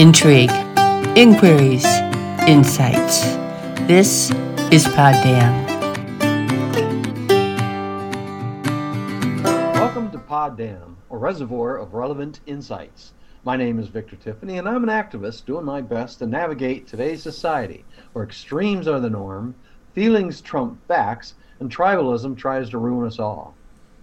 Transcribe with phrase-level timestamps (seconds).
[0.00, 0.50] intrigue,
[1.14, 1.84] inquiries,
[2.48, 3.20] insights.
[3.86, 4.30] This
[4.72, 5.66] is Pod Dam.
[9.74, 13.12] Welcome to Pod Dam, a reservoir of relevant insights.
[13.44, 17.22] My name is Victor Tiffany, and I'm an activist doing my best to navigate today's
[17.22, 19.54] society where extremes are the norm,
[19.92, 23.54] feelings trump facts, and tribalism tries to ruin us all.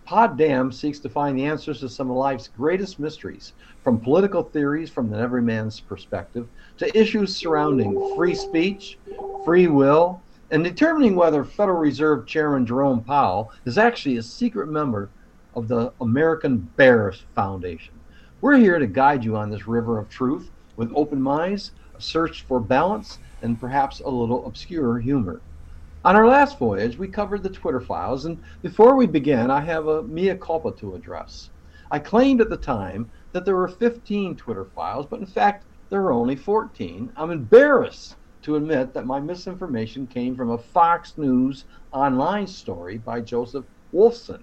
[0.06, 3.52] Pod Dam seeks to find the answers to some of life's greatest mysteries,
[3.88, 6.46] from political theories from the everyman's perspective
[6.78, 8.98] to issues surrounding free speech,
[9.46, 15.10] free will, and determining whether Federal Reserve Chairman Jerome Powell is actually a secret member
[15.56, 17.94] of the American Bear Foundation.
[18.42, 22.42] We're here to guide you on this river of truth with open minds, a search
[22.42, 25.40] for balance, and perhaps a little obscure humor.
[26.04, 29.88] On our last voyage, we covered the Twitter files, and before we begin, I have
[29.88, 31.52] a mea culpa to address.
[31.90, 36.02] I claimed at the time that there were 15 Twitter files, but in fact, there
[36.02, 37.14] were only 14.
[37.16, 43.22] I'm embarrassed to admit that my misinformation came from a Fox News online story by
[43.22, 44.42] Joseph Wulfsohn.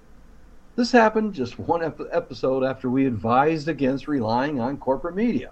[0.76, 5.50] This happened just one ep- episode after we advised against relying on corporate media.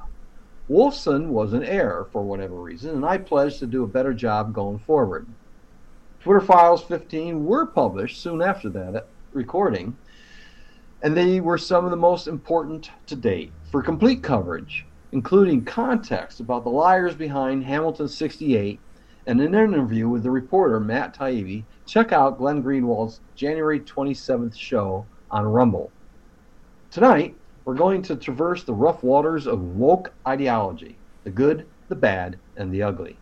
[0.70, 4.55] Wulfsohn was in error for whatever reason, and I pledged to do a better job
[4.55, 5.27] going forward.
[6.20, 9.97] Twitter Files 15 were published soon after that recording,
[11.03, 13.53] and they were some of the most important to date.
[13.70, 18.78] For complete coverage, including context about the liars behind Hamilton 68
[19.27, 25.05] and an interview with the reporter Matt Taibbi, check out Glenn Greenwald's January 27th show
[25.30, 25.91] on Rumble.
[26.91, 32.36] Tonight, we're going to traverse the rough waters of woke ideology the good, the bad,
[32.56, 33.17] and the ugly.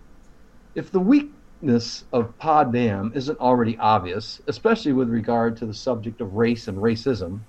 [0.75, 6.23] If the weakness of Pod Dam isn't already obvious, especially with regard to the subject
[6.23, 7.41] of race and racism,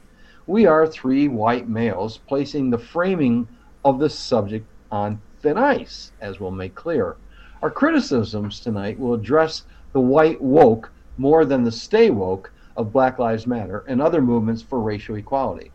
[0.52, 3.48] we are three white males placing the framing
[3.86, 7.16] of this subject on thin ice, as we'll make clear.
[7.62, 13.18] Our criticisms tonight will address the white woke more than the stay woke of Black
[13.18, 15.72] Lives Matter and other movements for racial equality.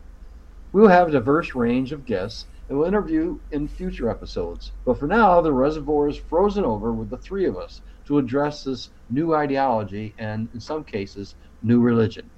[0.73, 4.73] We will have a diverse range of guests and we'll interview in future episodes.
[4.85, 8.63] But for now, the reservoir is frozen over with the three of us to address
[8.63, 12.29] this new ideology and, in some cases, new religion.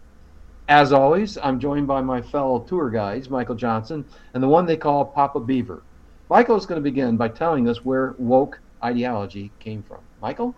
[0.69, 4.77] As always, I'm joined by my fellow tour guides, Michael Johnson, and the one they
[4.77, 5.81] call Papa Beaver.
[6.29, 9.97] Michael is going to begin by telling us where woke ideology came from.
[10.21, 10.53] Michael?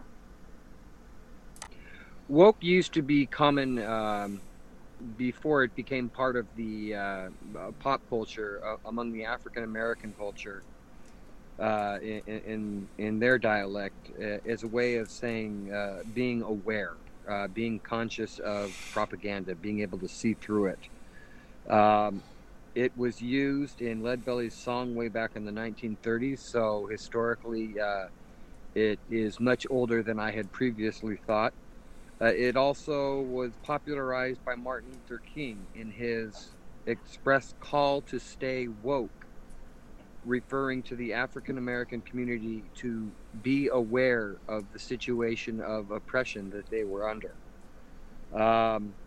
[2.27, 4.41] Woke used to be common um,
[5.17, 7.29] before it became part of the uh,
[7.79, 10.61] pop culture uh, among the African American culture
[11.57, 16.95] uh, in, in, in their dialect uh, as a way of saying uh, being aware,
[17.29, 20.89] uh, being conscious of propaganda, being able to see through it.
[21.71, 22.23] Um,
[22.75, 27.75] it was used in Leadbelly's song way back in the 1930s, so historically
[28.75, 31.53] it is much older than I had previously thought.
[32.21, 36.55] Uh, it also was popularized by Martin Luther King in his
[36.85, 39.20] express call to stay woke,
[40.25, 46.69] referring to the African American community to be aware of the situation of oppression that
[46.69, 47.37] they were under.
[48.33, 48.97] Um,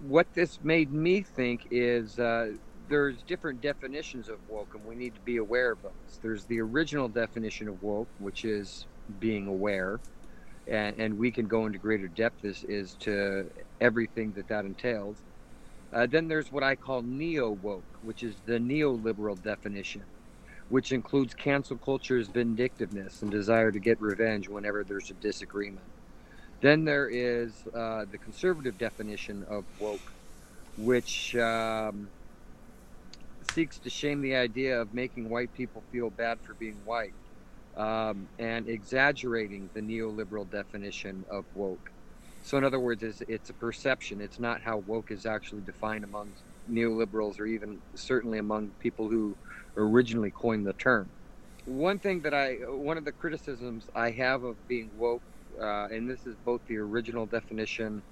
[0.00, 2.52] what this made me think is uh,
[2.88, 6.20] there's different definitions of woke, and we need to be aware of those.
[6.22, 8.86] There's the original definition of woke, which is
[9.20, 10.00] being aware
[10.68, 15.24] and, and we can go into greater depth as, as to everything that that entails.
[15.94, 20.04] Uh, then there's what I call neo woke, which is the neoliberal definition,
[20.68, 25.86] which includes cancel culture's vindictiveness and desire to get revenge whenever there's a disagreement.
[26.62, 30.12] Then there is uh, the conservative definition of woke,
[30.76, 32.10] which um,
[33.44, 37.14] seeks to shame the idea of making white people feel bad for being white
[37.76, 41.93] um, and exaggerating the neoliberal definition of woke.
[42.44, 44.20] So, in other words, it's, it's a perception.
[44.20, 46.34] It's not how woke is actually defined among
[46.70, 49.38] neoliberals or even certainly among people who
[49.78, 51.10] originally coined the term.
[51.64, 55.22] One thing that I, one of the criticisms I have of being woke,
[55.58, 58.02] uh, and this is both the original definition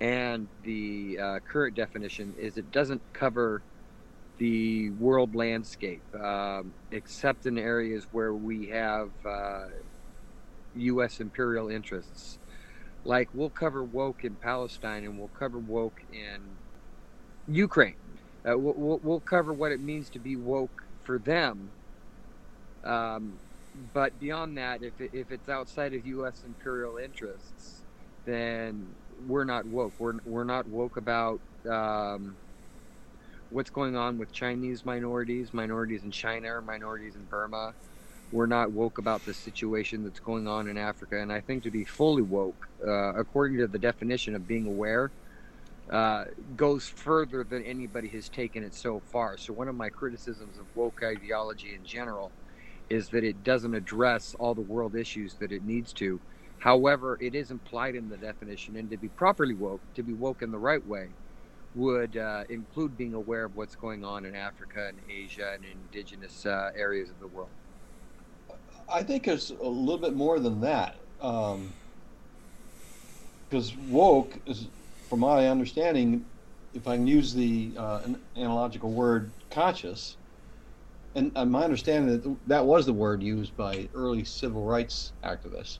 [0.00, 3.64] and the uh, current definition, is it doesn't cover
[4.38, 9.64] the world landscape, um, except in areas where we have uh,
[10.74, 11.18] U.S.
[11.18, 12.38] imperial interests.
[13.04, 16.40] Like we'll cover woke in Palestine and we'll cover woke in
[17.48, 17.96] Ukraine.
[18.46, 21.70] Uh, we'll, we'll, cover what it means to be woke for them.
[22.84, 23.38] Um,
[23.94, 26.42] but beyond that, if, it, if it's outside of U.S.
[26.44, 27.80] imperial interests,
[28.26, 28.86] then
[29.26, 29.94] we're not woke.
[29.98, 32.36] We're, we're not woke about um,
[33.50, 37.72] what's going on with Chinese minorities, minorities in China, minorities in Burma.
[38.34, 41.22] We're not woke about the situation that's going on in Africa.
[41.22, 45.12] And I think to be fully woke, uh, according to the definition of being aware,
[45.90, 46.24] uh,
[46.56, 49.38] goes further than anybody has taken it so far.
[49.38, 52.34] So, one of my criticisms of woke ideology in general
[52.90, 56.20] is that it doesn't address all the world issues that it needs to.
[56.58, 60.42] However, it is implied in the definition, and to be properly woke, to be woke
[60.42, 61.16] in the right way,
[61.74, 66.46] would uh, include being aware of what's going on in Africa and Asia and indigenous
[66.46, 67.63] uh, areas of the world.
[68.88, 70.96] I think it's a little bit more than that.
[71.18, 71.52] Because
[73.72, 74.68] um, woke is,
[75.08, 76.24] from my understanding,
[76.74, 78.00] if I can use the uh,
[78.36, 80.16] analogical word conscious,
[81.14, 85.78] and uh, my understanding that that was the word used by early civil rights activists.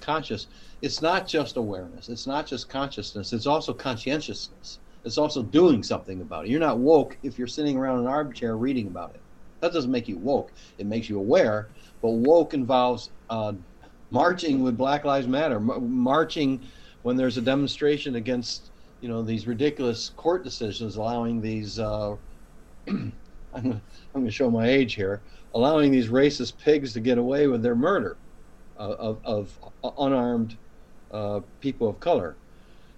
[0.00, 0.46] Conscious.
[0.80, 2.08] It's not just awareness.
[2.08, 3.32] It's not just consciousness.
[3.32, 4.78] It's also conscientiousness.
[5.04, 6.50] It's also doing something about it.
[6.50, 9.22] You're not woke if you're sitting around an armchair reading about it.
[9.60, 10.52] That doesn't make you woke.
[10.78, 11.73] It makes you aware.
[12.04, 13.54] But woke involves uh,
[14.10, 16.60] marching with Black Lives Matter, marching
[17.00, 21.78] when there's a demonstration against you know these ridiculous court decisions allowing these.
[21.78, 22.16] Uh,
[22.88, 23.12] I'm
[23.54, 25.22] going to show my age here,
[25.54, 28.18] allowing these racist pigs to get away with their murder
[28.78, 29.58] uh, of, of
[29.96, 30.58] unarmed
[31.10, 32.36] uh, people of color.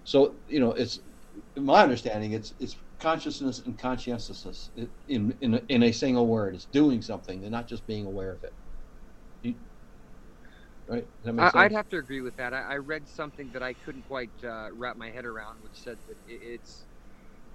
[0.03, 0.99] So you know, it's
[1.55, 2.33] my understanding.
[2.33, 4.69] It's it's consciousness and conscientiousness
[5.07, 6.55] in in in a single word.
[6.55, 8.51] It's doing something and not just being aware of it.
[10.89, 11.53] You, right?
[11.53, 12.53] I, would have to agree with that.
[12.53, 15.97] I, I, read something that I couldn't quite uh, wrap my head around, which said
[16.07, 16.83] that it's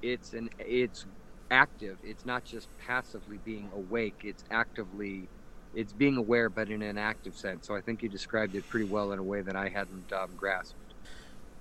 [0.03, 1.07] it's an it's
[1.53, 1.99] active.
[2.03, 4.23] It's not just passively being awake.
[4.25, 5.29] It's actively,
[5.75, 7.67] it's being aware, but in an active sense.
[7.67, 10.31] So I think you described it pretty well in a way that I hadn't um,
[10.37, 10.75] grasped.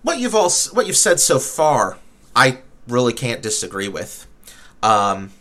[0.01, 2.00] What you've all, what you've said so far,
[2.35, 4.27] I really can't disagree with.
[4.81, 5.31] Um,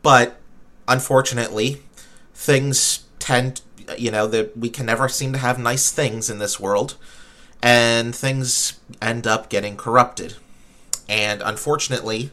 [0.00, 0.40] but
[0.88, 1.82] unfortunately,
[2.32, 3.60] things tend,
[3.98, 6.96] you know, that we can never seem to have nice things in this world,
[7.62, 10.34] and things end up getting corrupted.
[11.08, 12.30] And unfortunately,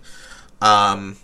[0.61, 1.17] um,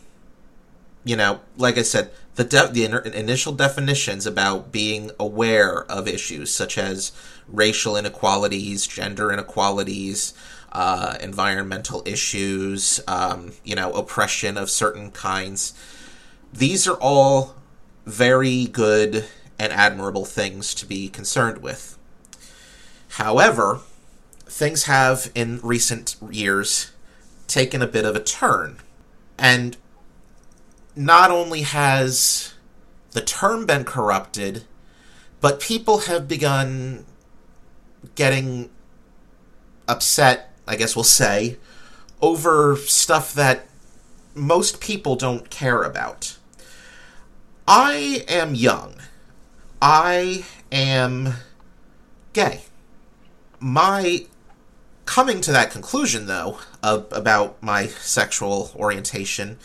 [1.03, 6.51] you know, like I said, the de- the initial definitions about being aware of issues
[6.51, 7.11] such as
[7.47, 10.33] racial inequalities, gender inequalities,
[10.71, 15.73] uh, environmental issues, um, you know, oppression of certain kinds.
[16.53, 17.55] These are all
[18.05, 19.25] very good
[19.59, 21.97] and admirable things to be concerned with.
[23.09, 23.81] However,
[24.45, 26.91] things have in recent years
[27.47, 28.77] taken a bit of a turn.
[29.37, 29.75] And
[30.95, 32.53] not only has
[33.11, 34.63] the term been corrupted,
[35.41, 37.05] but people have begun
[38.15, 38.69] getting
[39.87, 41.57] upset, I guess we'll say,
[42.21, 43.65] over stuff that
[44.35, 46.37] most people don't care about.
[47.67, 48.95] I am young.
[49.81, 51.33] I am
[52.33, 52.63] gay.
[53.59, 54.25] My
[55.05, 59.57] coming to that conclusion, though, about my sexual orientation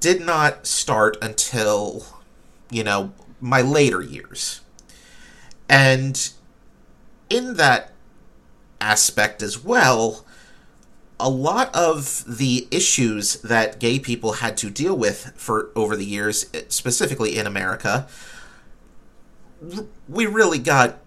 [0.00, 2.06] did not start until,
[2.70, 4.60] you know, my later years.
[5.68, 6.30] And
[7.28, 7.92] in that
[8.80, 10.24] aspect as well,
[11.20, 16.04] a lot of the issues that gay people had to deal with for over the
[16.04, 18.06] years, eh, specifically in America,
[20.08, 20.98] we really got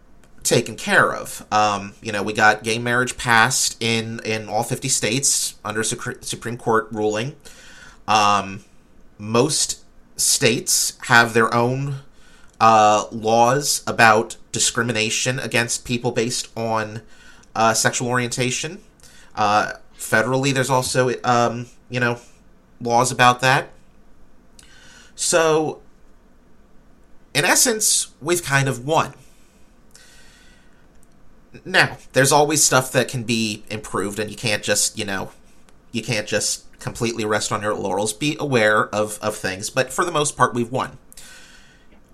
[0.44, 1.46] taken care of.
[1.52, 6.58] Um, you know, we got gay marriage passed in in all 50 states under Supreme
[6.58, 7.36] Court ruling.
[8.08, 8.64] Um,
[9.18, 9.84] most
[10.18, 11.98] states have their own
[12.60, 17.02] uh, laws about discrimination against people based on
[17.56, 18.80] uh, sexual orientation.
[19.36, 22.20] Uh, federally, there's also um, you know
[22.80, 23.70] laws about that.
[25.16, 25.82] So,
[27.34, 29.14] in essence, we've kind of won.
[31.66, 35.32] Now, there's always stuff that can be improved, and you can't just you know
[35.92, 38.14] you can't just completely rest on your laurels.
[38.14, 40.98] Be aware of, of things, but for the most part, we've won.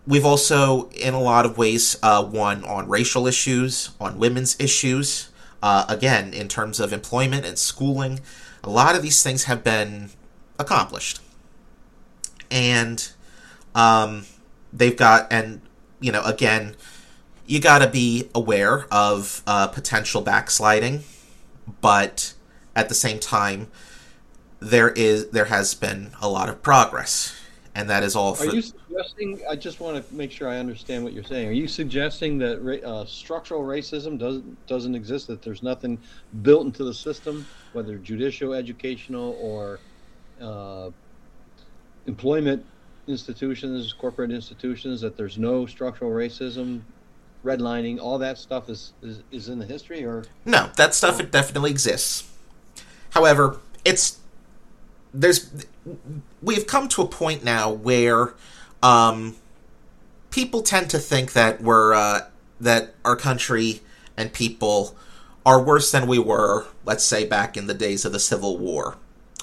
[0.05, 5.29] We've also, in a lot of ways, uh, won on racial issues, on women's issues.
[5.61, 8.21] Uh, again, in terms of employment and schooling,
[8.63, 10.11] a lot of these things have been
[10.59, 11.19] accomplished.
[12.49, 13.11] And
[13.75, 14.25] um,
[14.73, 15.61] they've got, and,
[15.99, 16.75] you know, again,
[17.45, 21.03] you got to be aware of uh, potential backsliding,
[21.81, 22.33] but
[22.75, 23.67] at the same time,
[24.59, 27.39] there is there has been a lot of progress,
[27.75, 28.35] and that is all.
[28.35, 28.47] For...
[28.47, 29.39] Are you suggesting?
[29.49, 31.47] I just want to make sure I understand what you're saying.
[31.47, 35.27] Are you suggesting that uh, structural racism doesn't doesn't exist?
[35.27, 35.99] That there's nothing
[36.41, 39.79] built into the system, whether judicial, educational, or
[40.41, 40.89] uh,
[42.07, 42.65] employment
[43.07, 46.81] institutions, corporate institutions, that there's no structural racism,
[47.43, 51.31] redlining, all that stuff is, is, is in the history, or No, that stuff it
[51.31, 52.29] definitely exists.
[53.11, 54.19] However, it's
[55.13, 55.65] there's
[56.41, 58.33] we've come to a point now where
[58.83, 59.35] um,
[60.29, 62.21] people tend to think that we're uh,
[62.59, 63.81] that our country
[64.15, 64.95] and people
[65.45, 68.97] are worse than we were, let's say, back in the days of the Civil War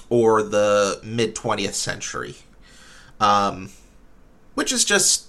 [0.09, 2.35] or the mid 20th century,
[3.19, 3.69] um,
[4.53, 5.27] which is just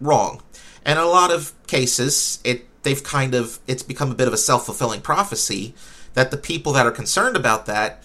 [0.00, 0.42] wrong.
[0.84, 4.34] And in a lot of cases, it they've kind of it's become a bit of
[4.34, 5.74] a self fulfilling prophecy
[6.14, 8.02] that the people that are concerned about that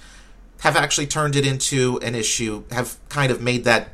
[0.61, 3.89] have actually turned it into an issue, have kind of made that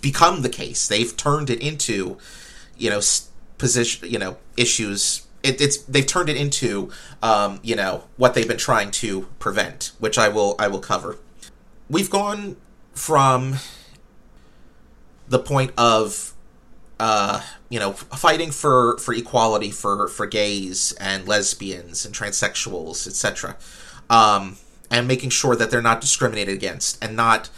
[0.00, 0.86] become the case.
[0.88, 2.18] They've turned it into,
[2.78, 3.00] you know,
[3.58, 5.26] position, you know, issues.
[5.42, 6.90] It, it's they've turned it into,
[7.22, 11.18] um, you know, what they've been trying to prevent, which I will I will cover.
[11.90, 12.56] We've gone
[12.94, 13.56] from
[15.28, 16.34] the point of
[17.00, 23.56] uh, you know, fighting for, for equality for, for gays and lesbians and transsexuals, etc.,
[24.08, 24.56] um,
[24.90, 27.50] and making sure that they're not discriminated against and not,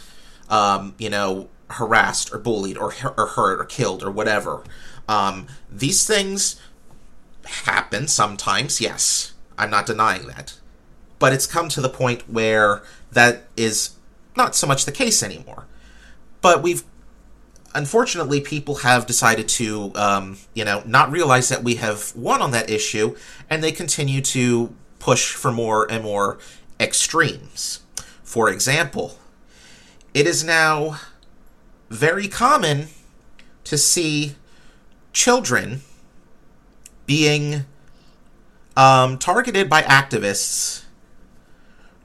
[0.49, 4.63] um, you know, harassed or bullied or, or hurt or killed or whatever.
[5.07, 6.59] Um, these things
[7.45, 9.33] happen sometimes, yes.
[9.57, 10.57] I'm not denying that.
[11.19, 12.81] But it's come to the point where
[13.11, 13.91] that is
[14.35, 15.65] not so much the case anymore.
[16.41, 16.83] But we've
[17.73, 22.51] unfortunately, people have decided to, um, you know, not realize that we have won on
[22.51, 23.15] that issue,
[23.49, 26.39] and they continue to push for more and more
[26.79, 27.81] extremes.
[28.23, 29.19] For example,
[30.13, 30.99] it is now
[31.89, 32.87] very common
[33.63, 34.35] to see
[35.13, 35.81] children
[37.05, 37.65] being
[38.75, 40.83] um, targeted by activists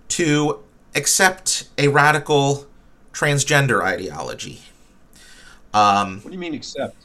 [0.09, 0.61] to
[0.95, 2.67] accept a radical
[3.13, 4.63] transgender ideology.
[5.75, 6.97] Um, what do you mean accept?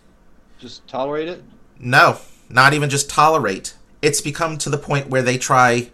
[0.59, 1.43] Just tolerate it?
[1.79, 2.19] no,
[2.49, 3.75] not even just tolerate.
[4.01, 5.91] It's become to the point where they try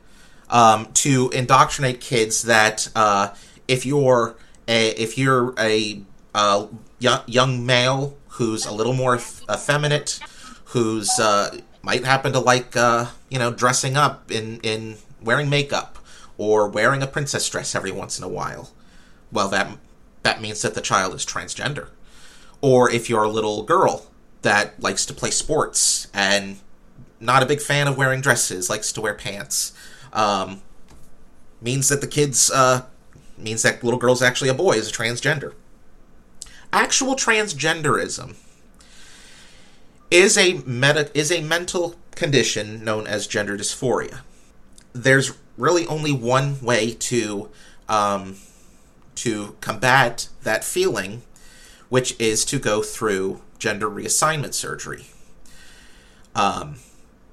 [0.49, 3.33] um, to indoctrinate kids that uh,
[3.67, 4.35] if you're
[4.67, 6.01] a if you're a
[6.35, 6.67] uh,
[6.99, 10.19] young, young male who's a little more effeminate,
[10.65, 15.97] who's uh, might happen to like uh, you know dressing up in in wearing makeup
[16.37, 18.71] or wearing a princess dress every once in a while,
[19.31, 19.67] well that
[20.23, 21.89] that means that the child is transgender
[22.63, 24.05] or if you're a little girl
[24.41, 26.57] that likes to play sports and
[27.19, 29.73] not a big fan of wearing dresses, likes to wear pants,
[30.13, 30.61] um,
[31.61, 32.85] means that the kid's uh,
[33.37, 35.53] means that little girl's actually a boy, is a transgender.
[36.71, 38.35] Actual transgenderism
[40.09, 44.21] is a meta is a mental condition known as gender dysphoria.
[44.93, 47.49] There's really only one way to
[47.89, 48.37] um,
[49.15, 51.23] to combat that feeling,
[51.93, 55.05] which is to go through gender reassignment surgery.
[56.33, 56.77] Um,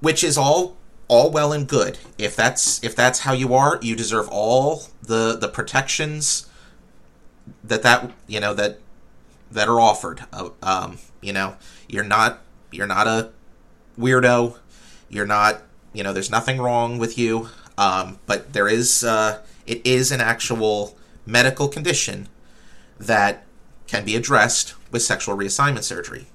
[0.01, 0.77] which is all
[1.07, 1.97] all well and good.
[2.19, 6.45] If that's if that's how you are, you deserve all the the protections
[7.63, 8.77] that that you know that
[9.49, 10.25] that are offered.
[10.31, 11.55] Uh, um, you know,
[11.87, 13.31] you're not you're not a
[13.99, 14.59] weirdo.
[15.09, 16.13] You're not you know.
[16.13, 17.49] There's nothing wrong with you.
[17.79, 22.29] Um, but there is uh, it is an actual medical condition
[22.99, 23.43] that
[23.91, 26.27] can be addressed with sexual reassignment surgery.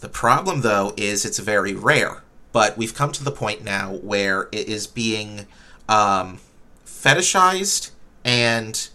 [0.00, 2.24] The problem, though, is it's very rare.
[2.50, 5.46] But we've come to the point now where it is being
[5.88, 6.40] um,
[6.84, 7.92] fetishized
[8.24, 8.88] and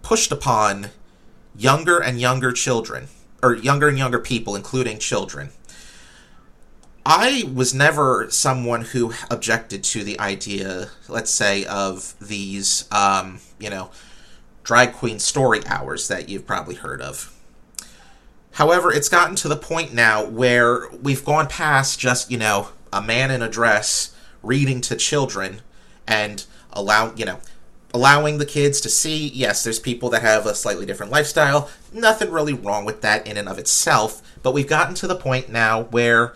[0.00, 0.88] pushed upon
[1.54, 3.08] younger and younger children,
[3.42, 5.50] or younger and younger people, including children.
[7.04, 13.68] I was never someone who objected to the idea, let's say, of these, um, you
[13.68, 13.90] know,
[14.66, 17.32] drag queen story hours that you've probably heard of.
[18.54, 23.00] However, it's gotten to the point now where we've gone past just, you know, a
[23.00, 25.62] man in a dress reading to children
[26.04, 27.38] and allow, you know,
[27.94, 31.70] allowing the kids to see, yes, there's people that have a slightly different lifestyle.
[31.92, 35.48] Nothing really wrong with that in and of itself, but we've gotten to the point
[35.48, 36.34] now where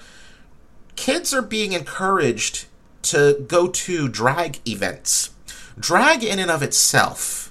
[0.94, 2.66] kids are being encouraged
[3.02, 5.30] to go to drag events.
[5.76, 7.49] Drag in and of itself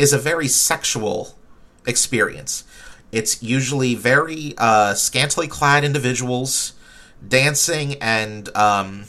[0.00, 1.36] is a very sexual
[1.86, 2.64] experience.
[3.12, 6.72] It's usually very uh, scantily clad individuals
[7.28, 9.04] dancing and um,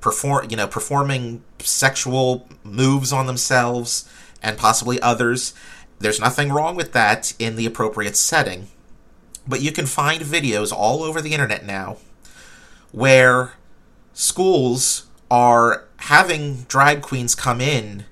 [0.00, 4.08] perform, you know, performing sexual moves on themselves
[4.40, 5.54] and possibly others.
[5.98, 8.68] There's nothing wrong with that in the appropriate setting,
[9.48, 11.96] but you can find videos all over the internet now
[12.92, 13.54] where
[14.12, 18.04] schools are having drag queens come in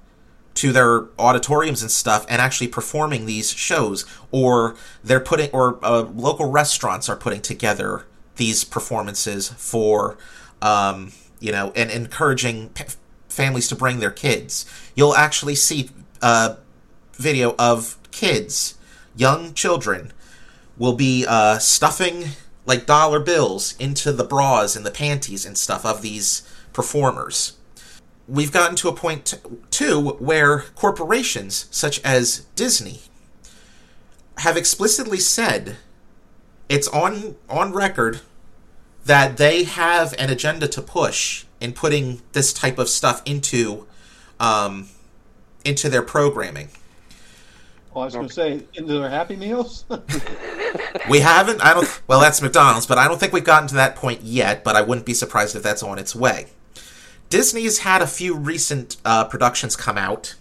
[0.55, 6.03] to their auditoriums and stuff and actually performing these shows or they're putting or uh,
[6.15, 8.05] local restaurants are putting together
[8.37, 10.17] these performances for
[10.61, 12.85] um, you know and encouraging p-
[13.29, 14.67] families to bring their kids.
[14.95, 15.91] You'll actually see
[16.21, 16.57] uh,
[17.15, 18.75] video of kids
[19.17, 20.13] young children
[20.79, 22.25] will be uh, stuffing
[22.67, 26.43] like dollar bills into the bras and the panties and stuff of these
[26.73, 27.57] performers
[28.31, 29.39] we've gotten to a point
[29.71, 33.01] too where corporations such as Disney
[34.39, 35.77] have explicitly said
[36.69, 38.21] it's on on record
[39.05, 43.87] that they have an agenda to push in putting this type of stuff into
[44.39, 44.89] um,
[45.65, 46.69] into their programming.
[47.95, 49.85] Oh, I was going to say into their Happy Meals.
[51.09, 51.61] We haven't.
[51.61, 52.03] I don't.
[52.07, 54.63] Well, that's McDonald's, but I don't think we've gotten to that point yet.
[54.63, 56.47] But I wouldn't be surprised if that's on its way.
[57.31, 60.35] Disney's had a few recent uh, productions come out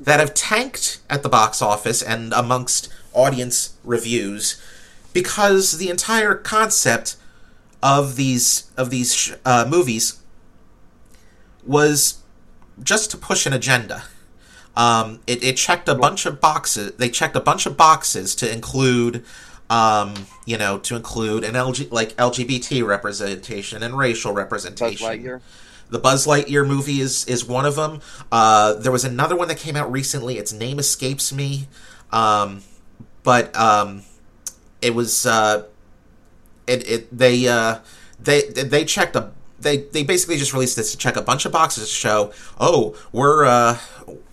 [0.00, 4.60] that have tanked at the box office and amongst audience reviews
[5.12, 7.16] because the entire concept
[7.82, 10.20] of these of these sh- uh, movies
[11.64, 12.22] was
[12.82, 14.02] just to push an agenda.
[14.76, 16.92] Um, it, it checked a bunch of boxes.
[16.94, 19.24] They checked a bunch of boxes to include,
[19.70, 25.06] um, you know, to include an LG like LGBT representation and racial representation.
[25.90, 28.00] The Buzz Lightyear movie is is one of them.
[28.32, 30.38] Uh, there was another one that came out recently.
[30.38, 31.68] Its name escapes me,
[32.10, 32.62] um,
[33.22, 34.02] but um,
[34.80, 35.64] it was uh,
[36.66, 37.78] it, it they uh,
[38.18, 41.52] they they checked a they they basically just released this to check a bunch of
[41.52, 43.78] boxes to show oh we're uh,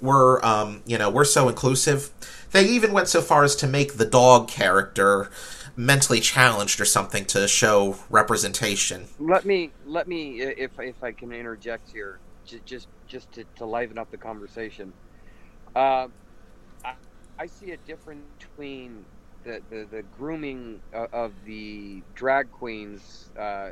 [0.01, 2.11] we're um, you know we're so inclusive.
[2.51, 5.31] They even went so far as to make the dog character
[5.75, 9.09] mentally challenged or something to show representation.
[9.19, 13.65] Let me let me if if I can interject here, ju- just just to, to
[13.65, 14.95] liven up the conversation.
[15.75, 16.07] Uh,
[16.85, 16.93] I,
[17.39, 19.07] I see a difference between
[19.43, 23.71] the the, the grooming of, of the drag queens uh,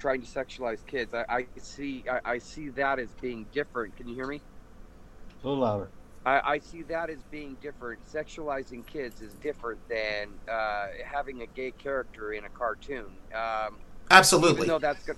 [0.00, 1.14] trying to sexualize kids.
[1.14, 3.96] I, I see I, I see that as being different.
[3.96, 4.42] Can you hear me?
[5.42, 5.92] a little louder.
[6.28, 8.04] I, I see that as being different.
[8.12, 13.06] Sexualizing kids is different than uh, having a gay character in a cartoon.
[13.34, 13.76] Um,
[14.10, 14.66] Absolutely.
[14.66, 15.16] even that's good.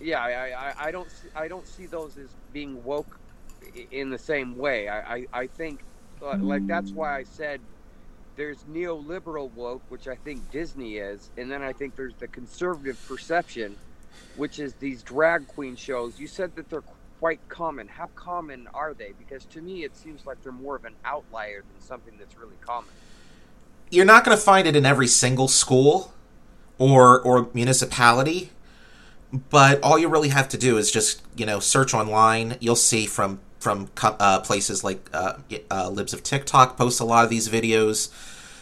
[0.00, 3.18] Yeah, I, I, I don't see, I don't see those as being woke
[3.90, 4.88] in the same way.
[4.88, 5.80] I, I, I think
[6.22, 7.60] uh, like that's why I said
[8.36, 13.02] there's neoliberal woke, which I think Disney is, and then I think there's the conservative
[13.06, 13.76] perception,
[14.36, 16.18] which is these drag queen shows.
[16.18, 16.82] You said that they're
[17.20, 17.88] quite common.
[17.88, 19.12] How common are they?
[19.18, 22.56] Because to me, it seems like they're more of an outlier than something that's really
[22.60, 22.90] common.
[23.90, 26.12] you're not going to find it in every single school
[26.78, 28.50] or or municipality
[29.50, 33.06] but all you really have to do is just you know search online you'll see
[33.06, 35.34] from from uh, places like uh,
[35.70, 38.10] uh, libs of tiktok post a lot of these videos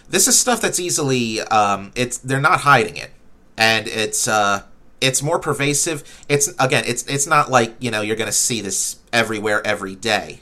[0.08, 3.10] this is stuff that's easily um, it's they're not hiding it
[3.56, 4.62] and it's uh
[5.00, 8.60] it's more pervasive it's again it's it's not like you know you're going to see
[8.60, 10.40] this everywhere every day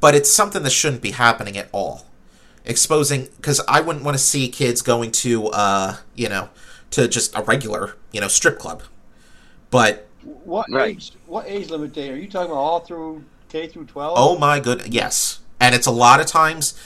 [0.00, 2.06] but it's something that shouldn't be happening at all
[2.64, 6.50] exposing because I wouldn't want to see kids going to uh you know
[6.90, 8.82] to just a regular you know strip club,
[9.70, 10.96] but What Right.
[10.96, 11.12] age?
[11.26, 12.60] What age limit day are you talking about?
[12.60, 14.16] All through K through twelve?
[14.16, 16.78] oh my good yes, and it's a lot of times,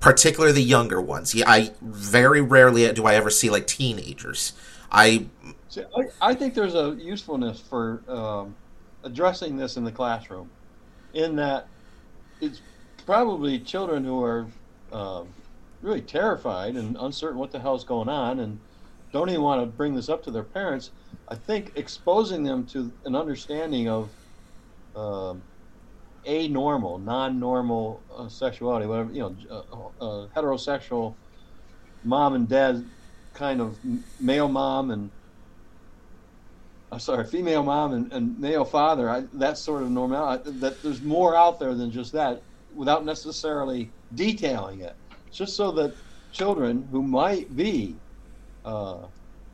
[0.00, 1.34] particularly the younger ones.
[1.34, 4.52] Yeah, I very rarely do I ever see like teenagers.
[4.92, 5.26] I
[5.68, 8.56] See, I, I think there's a usefulness for um,
[9.04, 10.50] addressing this in the classroom,
[11.12, 11.68] in that
[12.40, 12.62] it's
[13.04, 14.46] probably children who are
[14.92, 15.28] um,
[15.82, 18.58] really terrified and uncertain what the hell's going on and
[19.12, 20.90] don't even want to bring this up to their parents.
[21.28, 24.10] I think exposing them to an understanding of
[24.94, 25.42] um,
[26.24, 31.16] a normal, non-normal uh, sexuality, whatever you know, uh, uh, heterosexual
[32.04, 32.84] mom and dad
[33.34, 33.78] kind of
[34.20, 35.10] male mom and
[36.90, 39.10] I'm sorry, female mom and, and male father.
[39.10, 40.24] I, that sort of normal.
[40.24, 42.42] I, that there's more out there than just that,
[42.74, 44.94] without necessarily detailing it.
[45.30, 45.94] Just so that
[46.32, 47.94] children who might be
[48.64, 48.98] uh,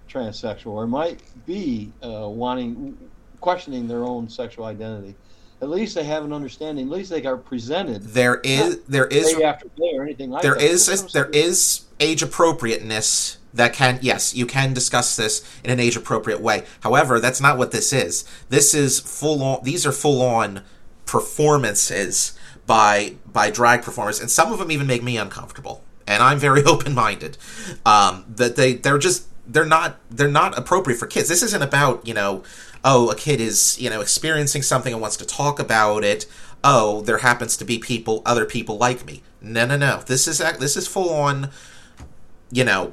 [0.08, 2.96] transsexual or might be uh, wanting,
[3.40, 5.16] questioning their own sexual identity,
[5.60, 6.86] at least they have an understanding.
[6.86, 10.42] At least they are presented there is there is day after day or anything like
[10.42, 10.62] there that.
[10.62, 11.30] is there
[12.00, 17.20] age appropriateness that can yes you can discuss this in an age appropriate way however
[17.20, 20.62] that's not what this is this is full on these are full on
[21.06, 22.36] performances
[22.66, 26.62] by by drag performers and some of them even make me uncomfortable and i'm very
[26.66, 27.38] open minded
[27.86, 32.06] um that they they're just they're not they're not appropriate for kids this isn't about
[32.06, 32.42] you know
[32.84, 36.26] oh, a kid is, you know, experiencing something and wants to talk about it.
[36.62, 39.22] Oh, there happens to be people, other people like me.
[39.40, 40.02] No, no, no.
[40.06, 41.50] This is this is full on,
[42.50, 42.92] you know,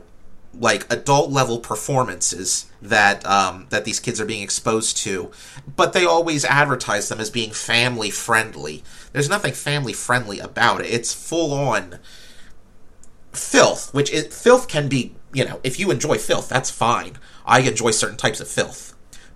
[0.54, 5.32] like adult level performances that um, that these kids are being exposed to,
[5.76, 8.84] but they always advertise them as being family friendly.
[9.14, 10.88] There's nothing family friendly about it.
[10.88, 12.00] It's full on
[13.32, 17.18] filth, which is, filth can be, you know, if you enjoy filth, that's fine.
[17.46, 18.96] I enjoy certain types of filth,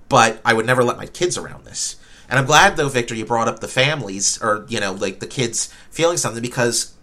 [0.09, 1.95] but I would never let my kids around this.
[2.27, 5.27] And I'm glad though, Victor, you brought up the families or you know, like the
[5.27, 6.94] kids feeling something because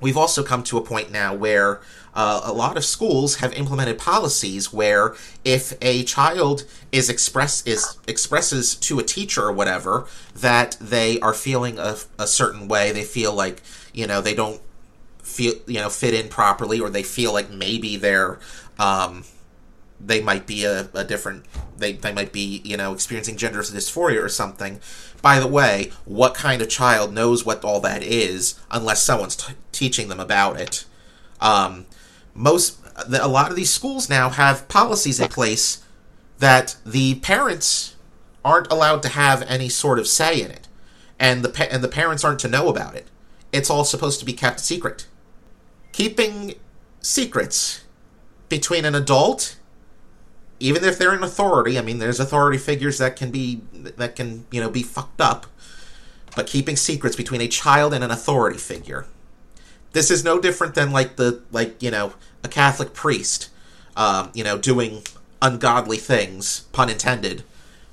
[0.00, 1.80] we've also come to a point now where
[2.14, 7.96] uh, a lot of schools have implemented policies where if a child is express is
[8.08, 13.04] expresses to a teacher or whatever that they are feeling a, a certain way, they
[13.04, 14.60] feel like you know they don't
[15.22, 18.38] feel you know fit in properly, or they feel like maybe they're
[18.78, 19.24] um,
[20.00, 21.44] they might be a, a different
[21.76, 24.80] they, they might be you know experiencing gender dysphoria or something.
[25.20, 29.54] By the way what kind of child knows what all that is unless someone's t-
[29.72, 30.84] teaching them about it?
[31.40, 31.86] Um,
[32.34, 35.84] most a lot of these schools now have policies in place
[36.38, 37.96] that the parents
[38.44, 40.68] aren't allowed to have any sort of say in it
[41.18, 43.06] and the pa- and the parents aren't to know about it.
[43.52, 45.06] It's all supposed to be kept secret.
[45.92, 46.54] Keeping
[47.00, 47.84] secrets
[48.48, 49.57] between an adult
[50.60, 54.46] even if they're in authority, I mean, there's authority figures that can be that can
[54.50, 55.46] you know be fucked up,
[56.34, 59.06] but keeping secrets between a child and an authority figure.
[59.92, 63.50] This is no different than like the like you know a Catholic priest,
[63.96, 65.02] um, you know, doing
[65.40, 67.44] ungodly things, pun intended,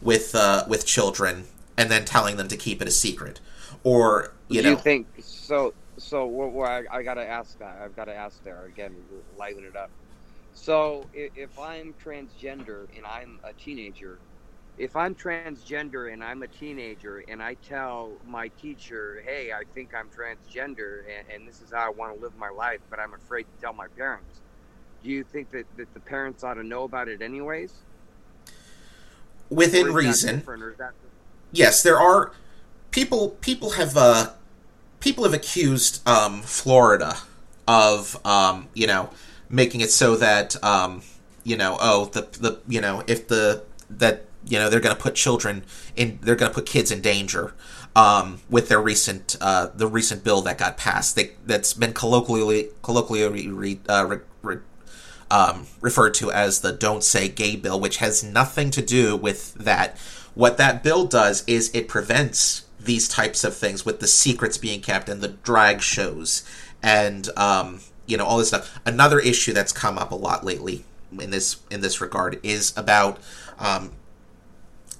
[0.01, 1.45] with uh, with children,
[1.77, 3.39] and then telling them to keep it a secret,
[3.83, 4.71] or you know.
[4.71, 5.73] you think so?
[5.97, 7.79] So well, well, I, I gotta ask that.
[7.81, 8.95] I've got to ask there again.
[9.39, 9.89] Liven it up.
[10.55, 14.17] So if, if I'm transgender and I'm a teenager,
[14.77, 19.91] if I'm transgender and I'm a teenager and I tell my teacher, hey, I think
[19.93, 23.13] I'm transgender and, and this is how I want to live my life, but I'm
[23.13, 24.41] afraid to tell my parents,
[25.03, 27.73] do you think that, that the parents ought to know about it anyways?
[29.49, 30.93] within Or is that reason, different, or is that-
[31.51, 32.31] yes, there are
[32.91, 33.29] people.
[33.41, 34.31] People have uh,
[34.99, 37.17] people have accused um, Florida
[37.67, 39.09] of um, you know
[39.49, 41.01] making it so that um,
[41.43, 45.01] you know oh the the you know if the that you know they're going to
[45.01, 45.63] put children
[45.95, 47.53] in they're going to put kids in danger
[47.95, 52.69] um, with their recent uh, the recent bill that got passed they, that's been colloquially
[52.81, 54.57] colloquially re, uh, re, re,
[55.31, 59.53] um, referred to as the Don't Say Gay bill, which has nothing to do with
[59.55, 59.97] that.
[60.33, 64.81] What that bill does is it prevents these types of things with the secrets being
[64.81, 66.47] kept and the drag shows
[66.83, 68.79] and um, you know all this stuff.
[68.85, 70.83] Another issue that's come up a lot lately
[71.19, 73.19] in this in this regard is about
[73.59, 73.91] um,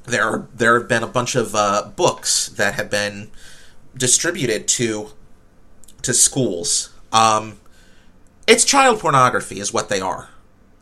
[0.05, 3.29] there are, there have been a bunch of uh, books that have been
[3.95, 5.09] distributed to
[6.01, 6.93] to schools.
[7.11, 7.57] Um,
[8.47, 10.29] it's child pornography, is what they are.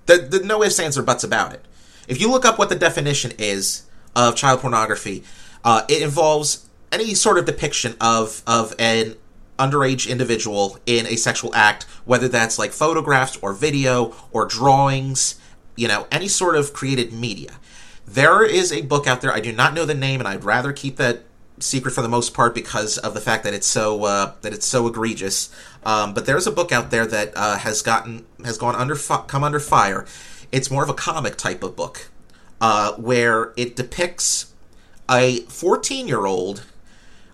[0.05, 1.63] The, the no ifs, ands, or buts about it.
[2.07, 3.83] If you look up what the definition is
[4.15, 5.23] of child pornography,
[5.63, 9.15] uh, it involves any sort of depiction of of an
[9.59, 15.39] underage individual in a sexual act, whether that's like photographs or video or drawings,
[15.75, 17.51] you know, any sort of created media.
[18.05, 19.31] There is a book out there.
[19.31, 21.23] I do not know the name, and I'd rather keep that
[21.59, 24.65] secret for the most part because of the fact that it's so uh, that it's
[24.65, 25.49] so egregious.
[25.85, 29.23] Um, but there's a book out there that uh, has gotten has gone under fi-
[29.27, 30.05] come under fire.
[30.51, 32.09] It's more of a comic type of book
[32.59, 34.53] uh, where it depicts
[35.09, 36.63] a 14 year old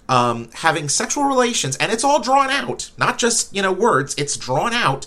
[0.10, 4.16] um, having sexual relations, and it's all drawn out, not just you know words.
[4.18, 5.06] It's drawn out,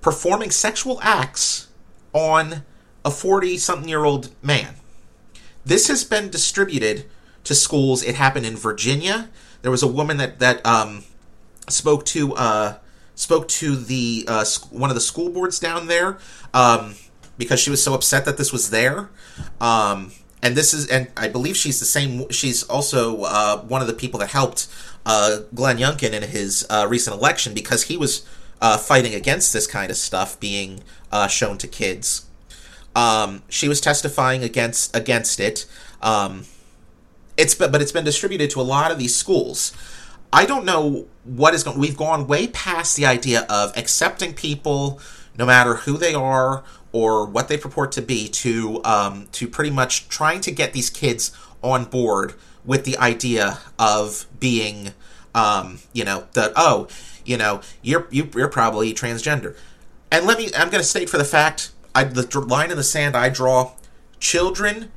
[0.00, 1.68] performing sexual acts
[2.12, 2.64] on
[3.04, 4.74] a 40 something year old man.
[5.64, 7.04] This has been distributed
[7.44, 8.02] to schools.
[8.02, 9.28] It happened in Virginia.
[9.62, 11.04] There was a woman that that um,
[11.68, 12.78] spoke to uh,
[13.14, 16.18] spoke to the uh, one of the school boards down there
[16.54, 16.94] um,
[17.36, 19.10] because she was so upset that this was there.
[19.60, 22.28] Um, and this is, and I believe she's the same.
[22.30, 24.68] She's also uh, one of the people that helped
[25.04, 28.26] uh, Glenn Youngkin in his uh, recent election because he was
[28.60, 32.26] uh, fighting against this kind of stuff being uh, shown to kids.
[32.94, 35.66] Um, she was testifying against against it.
[36.02, 36.44] Um,
[37.36, 39.72] it's but but it's been distributed to a lot of these schools.
[40.32, 41.78] I don't know what is going.
[41.78, 45.00] We've gone way past the idea of accepting people,
[45.38, 49.70] no matter who they are or what they purport to be, to um, to pretty
[49.70, 54.92] much trying to get these kids on board with the idea of being,
[55.34, 56.88] um, you know, that oh,
[57.24, 59.56] you know, you're you, you're probably transgender.
[60.10, 62.82] And let me, I'm going to state for the fact, I, the line in the
[62.82, 63.72] sand I draw,
[64.18, 64.90] children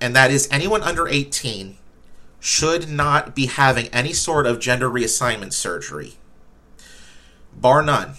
[0.00, 1.76] and that is anyone under 18
[2.40, 6.14] should not be having any sort of gender reassignment surgery,
[7.54, 8.14] bar none.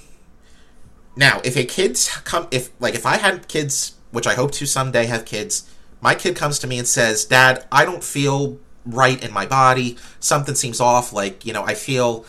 [1.19, 4.65] Now, if a kid's come, if like if I had kids, which I hope to
[4.65, 9.21] someday have kids, my kid comes to me and says, "Dad, I don't feel right
[9.21, 9.97] in my body.
[10.21, 11.11] Something seems off.
[11.11, 12.25] Like you know, I feel,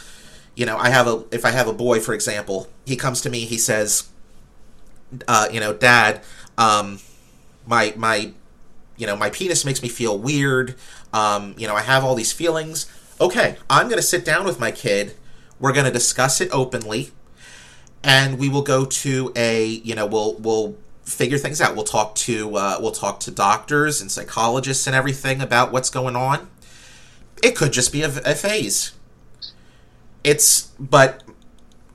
[0.56, 3.30] you know, I have a if I have a boy, for example, he comes to
[3.30, 4.08] me, he says,
[5.28, 6.22] uh, you know, Dad,
[6.58, 6.98] um,
[7.68, 8.32] my my,
[8.96, 10.74] you know, my penis makes me feel weird.
[11.12, 12.90] Um, you know, I have all these feelings.
[13.20, 15.14] Okay, I'm gonna sit down with my kid.
[15.60, 17.12] We're gonna discuss it openly
[18.02, 21.74] and we will go to a you know we'll we'll figure things out.
[21.74, 26.16] We'll talk to uh, we'll talk to doctors and psychologists and everything about what's going
[26.16, 26.48] on.
[27.42, 28.92] It could just be a, a phase.
[30.22, 31.22] It's but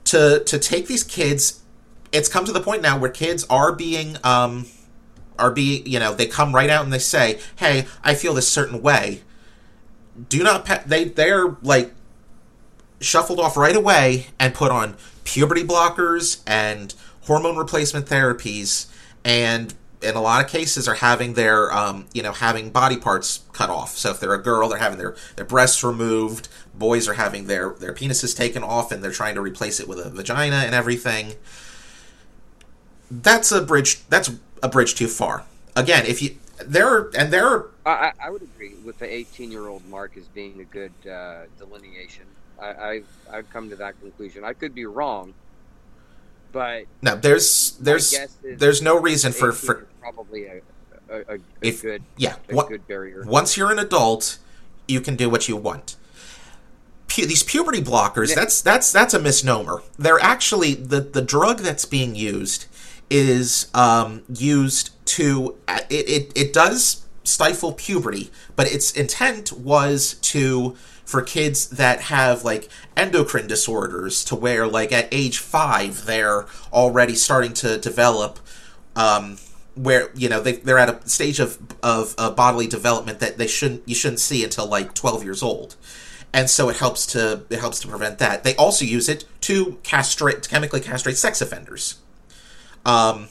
[0.04, 1.62] to to take these kids
[2.12, 4.66] it's come to the point now where kids are being um
[5.38, 8.48] are being you know they come right out and they say hey i feel this
[8.48, 9.22] certain way.
[10.28, 11.92] Do not pa- they they're like
[13.00, 18.86] shuffled off right away and put on puberty blockers and hormone replacement therapies
[19.24, 23.40] and in a lot of cases are having their um, you know having body parts
[23.52, 23.96] cut off.
[23.96, 26.48] So if they're a girl they're having their, their breasts removed.
[26.74, 29.98] Boys are having their their penises taken off and they're trying to replace it with
[29.98, 31.34] a vagina and everything.
[33.10, 34.30] That's a bridge that's
[34.62, 35.44] a bridge too far.
[35.74, 39.50] Again if you there are and there are I, I would agree with the 18
[39.50, 42.24] year old mark as being a good uh, delineation
[42.60, 44.44] I, I've I've come to that conclusion.
[44.44, 45.34] I could be wrong,
[46.52, 50.60] but no, there's there's there's no reason for for probably a,
[51.10, 53.24] a, a if, good yeah a what, good barrier.
[53.26, 54.38] Once you're an adult,
[54.88, 55.96] you can do what you want.
[57.08, 58.36] Pu- these puberty blockers yeah.
[58.36, 59.82] that's that's that's a misnomer.
[59.98, 62.66] They're actually the the drug that's being used
[63.10, 70.76] is um, used to it, it it does stifle puberty, but its intent was to
[71.06, 77.14] for kids that have like endocrine disorders to where like at age five they're already
[77.14, 78.38] starting to develop
[78.96, 79.38] um,
[79.76, 83.46] where you know they, they're at a stage of, of, of bodily development that they
[83.46, 85.76] shouldn't you shouldn't see until like 12 years old.
[86.32, 88.42] And so it helps to it helps to prevent that.
[88.42, 92.00] They also use it to castrate to chemically castrate sex offenders.
[92.84, 93.28] Um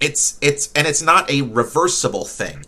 [0.00, 2.64] it's it's and it's not a reversible thing.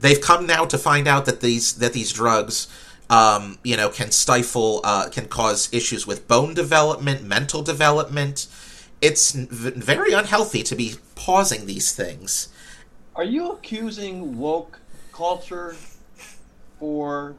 [0.00, 2.66] They've come now to find out that these that these drugs
[3.08, 8.48] um, you know, can stifle, uh, can cause issues with bone development, mental development.
[9.00, 12.48] It's very unhealthy to be pausing these things.
[13.14, 14.80] Are you accusing woke
[15.12, 15.76] culture
[16.78, 17.34] for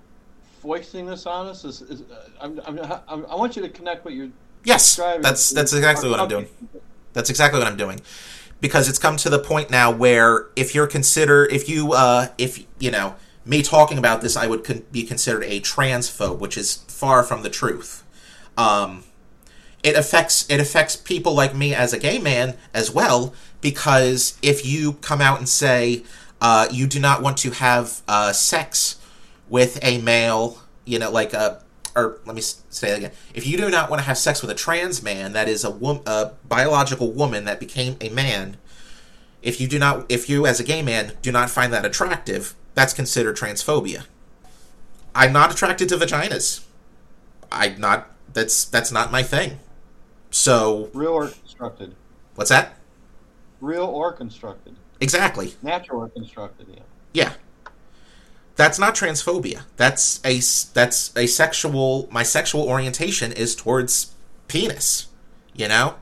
[0.61, 1.65] foisting this on us?
[1.65, 4.29] Is, is, uh, I'm, I'm, I'm, i want you to connect what you're.
[4.63, 6.47] Yes, that's that's exactly what I'm doing.
[7.13, 8.01] That's exactly what I'm doing,
[8.59, 12.65] because it's come to the point now where if you're consider if you uh if
[12.79, 13.15] you know
[13.47, 17.43] me talking about this, I would con- be considered a transphobe, which is far from
[17.43, 18.03] the truth.
[18.57, 19.03] Um,
[19.83, 24.65] it affects it affects people like me as a gay man as well, because if
[24.65, 26.03] you come out and say
[26.41, 28.99] uh, you do not want to have uh, sex
[29.49, 31.63] with a male, you know, like a
[31.95, 33.11] or let me say that again.
[33.33, 35.71] If you do not want to have sex with a trans man, that is a,
[35.71, 38.57] wo- a biological woman that became a man.
[39.41, 42.53] If you do not, if you as a gay man do not find that attractive,
[42.77, 44.05] that's considered transphobia.
[45.15, 46.63] I'm not attracted to vaginas.
[47.51, 48.11] I'm not.
[48.31, 49.57] That's that's not my thing.
[50.29, 51.95] So real or constructed.
[52.35, 52.77] What's that?
[53.61, 54.75] Real or constructed.
[54.99, 55.55] Exactly.
[55.63, 56.67] Natural or constructed.
[56.71, 56.83] Yeah.
[57.13, 57.33] Yeah.
[58.57, 59.63] That's not transphobia.
[59.77, 60.35] That's a
[60.75, 62.07] that's a sexual.
[62.11, 64.13] My sexual orientation is towards
[64.47, 65.07] penis.
[65.55, 65.95] You know,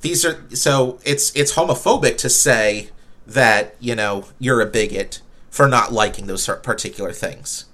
[0.00, 2.88] these are so it's it's homophobic to say
[3.26, 5.20] that you know you're a bigot
[5.56, 7.64] for not liking those particular things.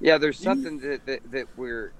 [0.00, 1.92] Yeah, there's something that, that, that we're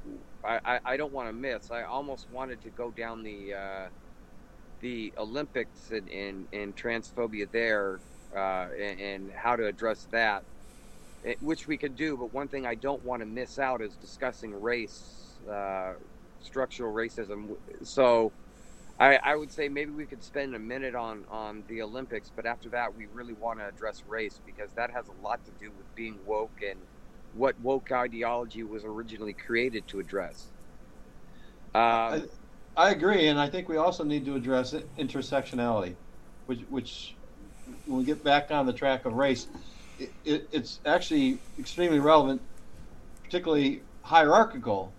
[0.44, 1.70] I, I don't want to miss.
[1.70, 3.86] I almost wanted to go down the uh,
[4.80, 7.98] the Olympics and, and, and transphobia there
[8.34, 10.44] uh, and, and, how to address that,
[11.24, 12.16] eh, which we could do.
[12.16, 15.94] But one thing I don't want to miss out is discussing race, uh,
[16.42, 17.56] structural racism.
[17.82, 18.32] So
[18.98, 22.46] I, I would say maybe we could spend a minute on on the Olympics, but
[22.46, 25.70] after that, we really want to address race because that has a lot to do
[25.70, 26.78] with being woke and
[27.34, 30.52] what woke ideology was originally created to address.
[31.74, 32.22] Um, I,
[32.76, 35.96] I, agree, and I think we also need to address intersectionality,
[36.46, 37.16] which which
[37.84, 39.46] when we get back on the track of race,
[39.98, 42.40] it, it, it's actually extremely relevant,
[43.24, 44.94] particularly hierarchical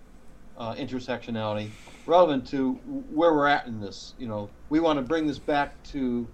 [0.56, 1.72] uh, intersectionality
[2.08, 2.72] relevant to
[3.12, 4.14] where we're at in this.
[4.18, 6.26] You know, we want to bring this back to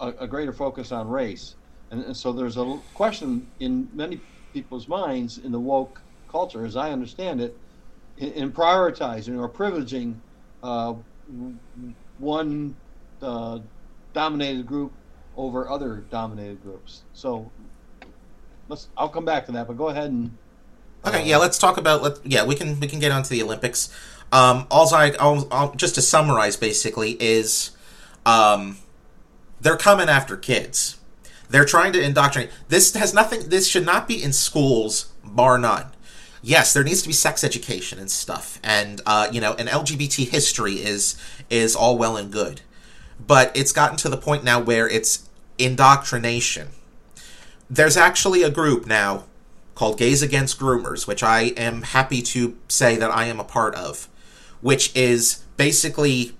[0.00, 1.54] a, a greater focus on race,
[1.90, 4.20] And, and so there's a question in many
[4.52, 7.56] people's minds in the woke culture, as I understand it,
[8.18, 10.16] in, in prioritizing or privileging
[10.62, 10.94] uh,
[12.18, 12.74] one
[13.20, 13.60] uh,
[14.12, 14.92] dominated group
[15.36, 17.02] over other dominated groups.
[17.14, 17.50] So
[18.68, 18.88] let's.
[18.96, 20.36] I'll come back to that, but go ahead and.
[21.04, 22.02] Okay, yeah, let's talk about.
[22.02, 23.92] Let yeah, we can we can get onto the Olympics.
[24.32, 27.70] Um, all I I'll, I'll, just to summarize basically is,
[28.24, 28.78] um,
[29.60, 30.98] they're coming after kids.
[31.50, 32.50] They're trying to indoctrinate.
[32.68, 33.50] This has nothing.
[33.50, 35.88] This should not be in schools, bar none.
[36.40, 40.28] Yes, there needs to be sex education and stuff, and uh, you know, an LGBT
[40.28, 41.14] history is
[41.50, 42.62] is all well and good,
[43.24, 46.68] but it's gotten to the point now where it's indoctrination.
[47.68, 49.24] There's actually a group now
[49.74, 53.74] called Gays Against Groomers, which I am happy to say that I am a part
[53.74, 54.08] of,
[54.62, 56.34] which is basically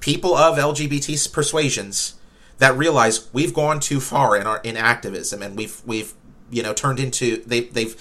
[0.00, 2.14] people of LGBT persuasions
[2.58, 6.14] that realize we've gone too far in our in activism and we've we've
[6.50, 7.96] you know turned into they they've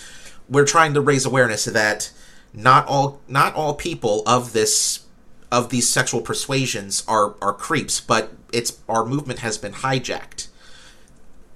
[0.49, 2.11] we're trying to raise awareness that
[2.53, 5.05] not all not all people of this
[5.51, 10.47] of these sexual persuasions are are creeps, but it's our movement has been hijacked.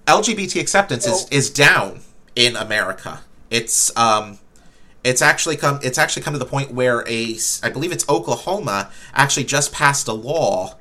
[0.05, 2.01] LGBT acceptance is, is down
[2.35, 3.21] in America.
[3.49, 4.39] It's um
[5.05, 8.89] it's actually come it's actually come to the point where a I believe it's Oklahoma
[9.13, 10.75] actually just passed a law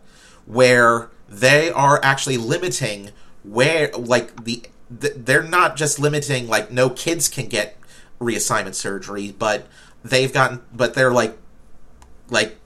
[0.46, 3.10] where they are actually limiting
[3.44, 7.76] where like the they're not just limiting like no kids can get
[8.18, 9.66] reassignment surgery, but
[10.02, 11.36] they've gotten but they're like
[12.30, 12.56] like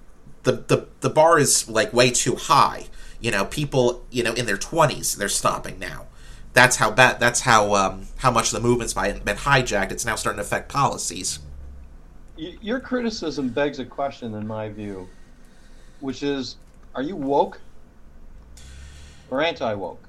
[0.44, 2.86] the the the bar is like way too high.
[3.20, 6.06] You know, people, you know, in their 20s, they're stopping now.
[6.52, 9.92] That's how bad that's how um how much the movement's been hijacked.
[9.92, 11.38] It's now starting to affect policies.
[12.36, 15.08] Your criticism begs a question in my view,
[16.00, 16.56] which is
[16.94, 17.60] are you woke
[19.30, 20.02] or anti woke?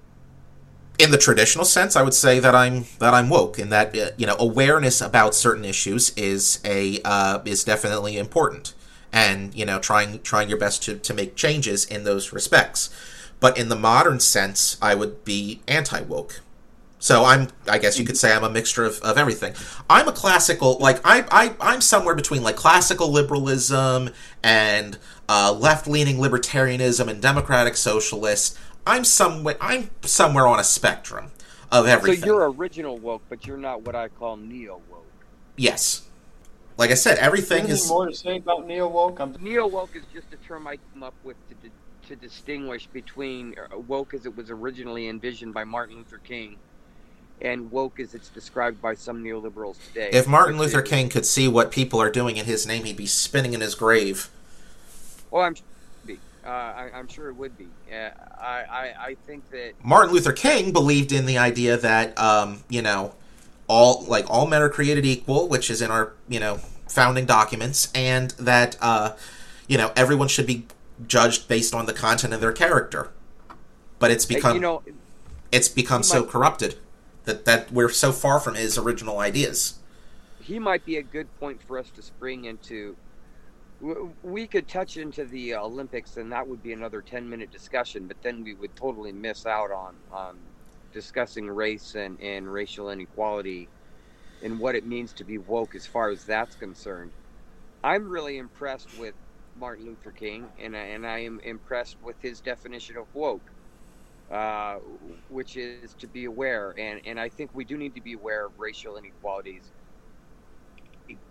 [0.97, 4.09] In the traditional sense, I would say that I'm that I'm woke, in that uh,
[4.17, 8.73] you know awareness about certain issues is a uh, is definitely important,
[9.13, 12.89] and you know trying trying your best to, to make changes in those respects.
[13.39, 16.41] But in the modern sense, I would be anti woke.
[16.99, 19.53] So I'm, I guess you could say I'm a mixture of, of everything.
[19.89, 24.09] I'm a classical, like I, I, I'm somewhere between like classical liberalism
[24.43, 24.97] and
[25.29, 28.57] uh, left leaning libertarianism and democratic socialist.
[28.85, 31.31] I'm somewhere I'm somewhere on a spectrum
[31.71, 32.21] of everything.
[32.21, 35.05] So you're original woke, but you're not what I call neo woke.
[35.55, 36.05] Yes.
[36.77, 39.41] Like I said, everything Anything is more to say about neo woke?
[39.41, 41.71] Neo woke is just a term I came up with to, di-
[42.09, 46.57] to distinguish between uh, woke as it was originally envisioned by Martin Luther King
[47.41, 50.09] and woke as it's described by some neoliberals today.
[50.11, 53.05] if Martin Luther King could see what people are doing in his name, he'd be
[53.05, 54.29] spinning in his grave.
[55.31, 56.19] Well, I'm sure it would be.
[56.45, 57.67] Uh, I, I'm sure it would be.
[57.91, 62.63] Uh, I, I, I think that Martin Luther King believed in the idea that um,
[62.67, 63.13] you know,
[63.67, 67.89] all like all men are created equal, which is in our, you know, founding documents,
[67.93, 69.15] and that uh,
[69.67, 70.65] you know, everyone should be
[71.07, 73.11] judged based on the content of their character.
[73.99, 74.83] But it's become you know
[75.51, 76.75] it's become so might- corrupted
[77.25, 79.79] that that we're so far from his original ideas.
[80.41, 82.95] he might be a good point for us to spring into.
[84.23, 88.07] We could touch into the Olympics, and that would be another ten-minute discussion.
[88.07, 90.37] But then we would totally miss out on on
[90.91, 93.69] discussing race and, and racial inequality
[94.41, 97.11] and what it means to be woke as far as that's concerned.
[97.83, 99.13] I'm really impressed with
[99.59, 103.51] Martin Luther King, and I, and I am impressed with his definition of woke,
[104.31, 104.75] uh,
[105.29, 106.73] which is to be aware.
[106.77, 109.71] And, and I think we do need to be aware of racial inequalities.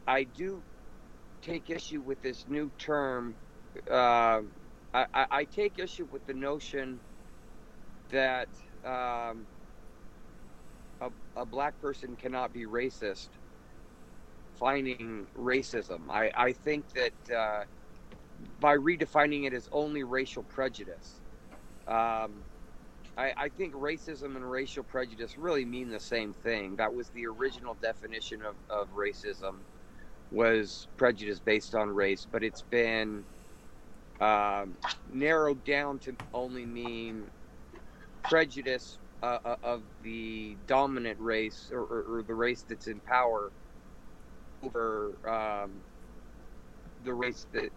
[0.06, 0.62] I do
[1.42, 3.34] take issue with this new term.
[3.90, 4.42] Uh,
[4.92, 6.98] I, I, take issue with the notion
[8.10, 8.48] that
[8.84, 9.46] um,
[11.00, 13.28] a, a black person cannot be racist,
[14.58, 16.00] finding racism.
[16.08, 17.64] I, I think that uh,
[18.60, 21.20] by redefining it as only racial prejudice,
[21.86, 22.44] um,
[23.16, 26.76] I, I think racism and racial prejudice really mean the same thing.
[26.76, 29.56] That was the original definition of, of racism
[30.30, 33.24] was prejudice based on race, but it's been
[34.20, 34.76] um,
[35.12, 37.24] narrowed down to only mean
[38.22, 43.52] prejudice uh, uh, of the dominant race or, or, or the race that's in power
[44.62, 45.82] over um,
[47.04, 47.70] the race that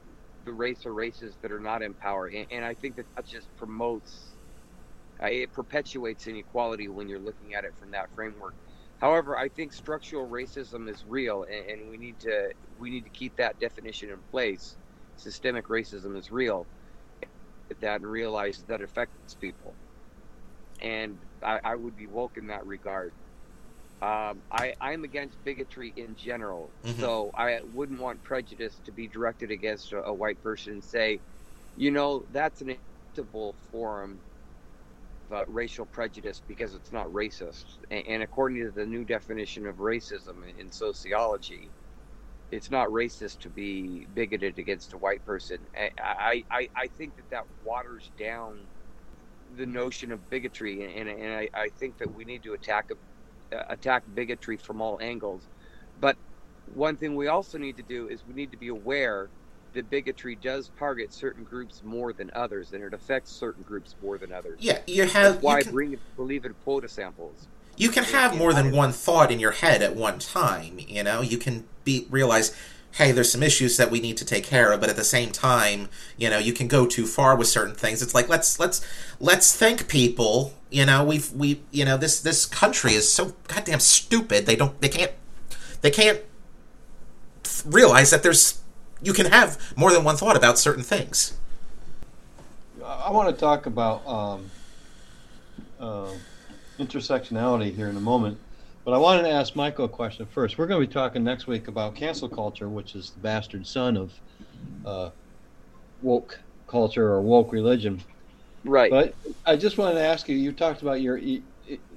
[0.46, 3.26] the race or races that are not in power, and, and I think that that
[3.26, 4.38] just promotes,
[5.24, 8.56] uh, it perpetuates inequality when you're looking at it from that framework.
[9.00, 13.12] However, I think structural racism is real, and, and we need to we need to
[13.12, 14.78] keep that definition in place.
[15.16, 16.70] Systemic racism is real,
[17.82, 19.76] that and realize that affects people.
[20.82, 23.16] and I, I would be woke in that regard.
[24.02, 27.00] Um, I, I'm against bigotry in general, Mhm.
[27.00, 31.20] so I wouldn't want prejudice to be directed against a, a white person and say,
[31.76, 34.22] you know, that's an acceptable form
[35.30, 37.66] of uh, racial prejudice because it's not racist.
[37.92, 41.70] And, and according to the new definition of racism in, in sociology,
[42.52, 45.60] it's not racist to be bigoted against a white person.
[45.76, 48.68] I, I, I, think that that waters down
[49.56, 52.90] the notion of bigotry, and, and I, I think that we need to attack
[53.70, 55.44] attack bigotry from all angles.
[56.00, 56.16] But
[56.74, 59.30] one thing we also need to do is we need to be aware
[59.74, 64.18] that bigotry does target certain groups more than others, and it affects certain groups more
[64.18, 64.58] than others.
[64.60, 65.34] Yeah, you have.
[65.34, 67.48] That's why you can- bring believe in quota samples.
[67.78, 71.22] you can have more than one thought in your head at one time you know
[71.22, 72.54] you can be realize
[72.94, 75.32] hey there's some issues that we need to take care of but at the same
[75.32, 78.02] time you know you can go too far with certain things.
[78.02, 78.86] It's like let's let's
[79.20, 83.80] let's thank people you know we've we you know this this country is so goddamn
[83.80, 84.46] stupid.
[84.46, 85.12] They don't they can't
[85.82, 86.22] they can't
[87.66, 88.62] realize that there's
[89.02, 91.34] you can have more than one thought about certain things.
[92.84, 94.52] I want to talk about um,
[95.80, 96.12] uh,
[96.80, 98.38] intersectionality here in a moment,
[98.84, 100.58] but I wanted to ask Michael a question first.
[100.58, 103.98] We're going to be talking next week about cancel culture, which is the bastard son
[103.98, 104.14] of
[104.86, 105.10] uh,
[106.02, 108.02] woke culture or woke religion.
[108.64, 108.90] Right.
[108.90, 109.16] But
[109.46, 110.36] I just wanted to ask you.
[110.36, 111.20] You talked about your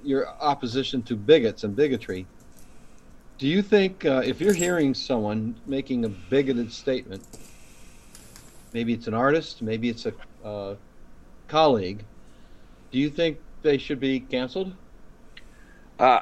[0.03, 2.25] your opposition to bigots and bigotry.
[3.37, 7.21] Do you think uh, if you're hearing someone making a bigoted statement,
[8.73, 10.13] maybe it's an artist, maybe it's a
[10.45, 10.75] uh,
[11.47, 12.05] colleague,
[12.91, 14.73] do you think they should be canceled?
[15.99, 16.21] Uh,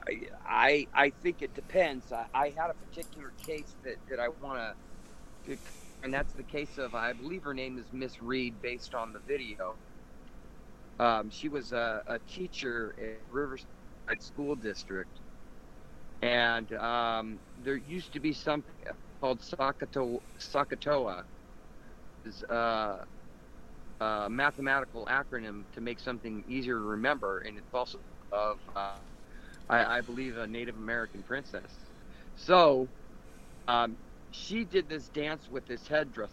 [0.54, 2.12] I I think it depends.
[2.12, 4.76] I, I had a particular case that, that I want
[5.48, 5.58] to,
[6.04, 9.20] and that's the case of I believe her name is Miss Reed, based on the
[9.20, 9.74] video.
[11.00, 13.66] Um, she was a, a teacher at Riverside
[14.20, 15.10] School District,
[16.22, 18.76] and um, there used to be something
[19.20, 21.24] called Sakato, SOHCAHTOA,
[22.26, 23.06] is uh,
[24.02, 27.98] a mathematical acronym to make something easier to remember, and it's also
[28.32, 28.92] of uh,
[29.70, 31.74] I, I believe a Native American princess.
[32.36, 32.90] So,
[33.68, 33.98] um,
[34.32, 36.32] she did this dance with this headdress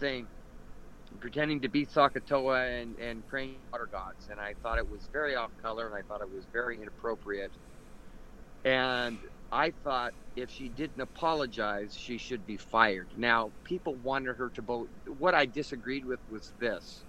[0.00, 0.28] thing,
[1.20, 4.28] pretending to be SOHCAHTOA and, and praying water gods.
[4.30, 7.52] And I thought it was very off color and I thought it was very inappropriate.
[8.64, 9.20] And
[9.52, 13.10] I thought if she didn't apologize, she should be fired.
[13.16, 14.90] Now, people wanted her to vote.
[15.06, 17.04] What I disagreed with was this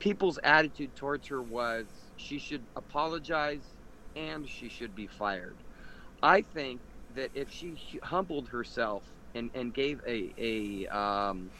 [0.00, 3.73] people's attitude towards her was she should apologize
[4.16, 5.62] and she should be fired.
[6.22, 11.52] I think that if she humbled herself and, and gave a a, um,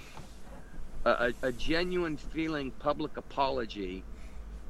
[1.04, 4.06] a a genuine feeling public apology,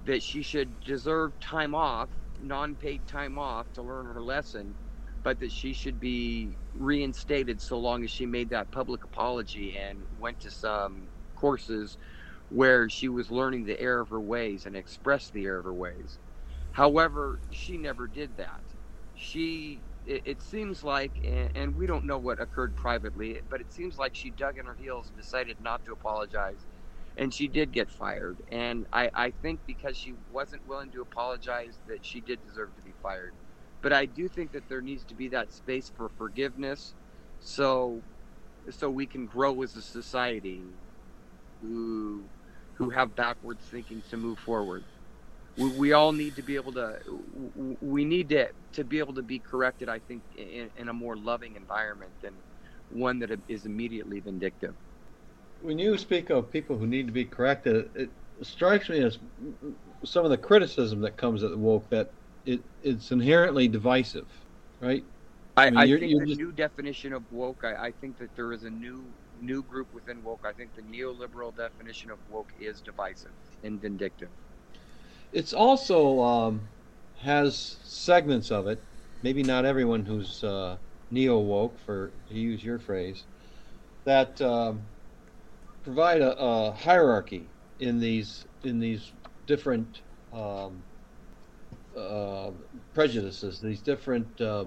[0.02, 4.76] that she should deserve time off, non-paid time off to learn her lesson,
[5.24, 10.04] but that she should be reinstated so long as she made that public apology and
[10.16, 11.98] went to some courses
[12.48, 15.74] where she was learning the error of her ways and expressed the error of her
[15.74, 16.18] ways.
[16.74, 18.64] However, she never did that.
[19.14, 23.72] She, it, it seems like, and, and, we don't know what occurred privately, but it
[23.72, 26.68] seems like she dug in her heels and decided not to apologize.
[27.16, 28.42] And she did get fired.
[28.48, 32.82] And I, I think because she wasn't willing to apologize, that she did deserve to
[32.82, 33.36] be fired.
[33.82, 36.96] But I do think that there needs to be that space for forgiveness,
[37.40, 38.04] so,
[38.70, 40.74] so we can grow as a society
[41.60, 42.30] who,
[42.74, 44.86] who have backwards thinking to move forward
[45.56, 46.98] we, we all need to be able to
[47.80, 51.16] we need to to be able to be corrected i think in, in a more
[51.16, 52.32] loving environment than
[52.90, 54.74] one that is immediately vindictive.
[55.62, 58.10] When you speak of people who need to be corrected it
[58.42, 59.18] strikes me as
[60.04, 62.10] some of the criticism that comes at the woke that
[62.44, 64.26] it, it's inherently divisive
[64.80, 65.04] right?
[65.56, 66.40] I, I, mean, I you're, think you're the just...
[66.40, 69.04] new definition of woke I, I think that there is a new
[69.40, 70.44] new group within woke.
[70.46, 73.32] I think the neoliberal definition of woke is divisive
[73.62, 74.28] and vindictive
[75.34, 76.60] it's also um,
[77.18, 78.80] has segments of it.
[79.22, 80.76] Maybe not everyone who's uh,
[81.10, 83.24] neo woke, for to use your phrase,
[84.04, 84.82] that um,
[85.82, 87.46] provide a, a, hierarchy
[87.80, 89.10] in these in these
[89.46, 90.82] different um,
[91.96, 92.50] uh,
[92.94, 94.64] prejudices, these different uh,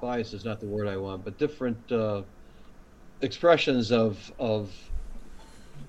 [0.00, 0.44] biases.
[0.44, 2.22] Not the word I want, but different uh,
[3.20, 4.72] expressions of of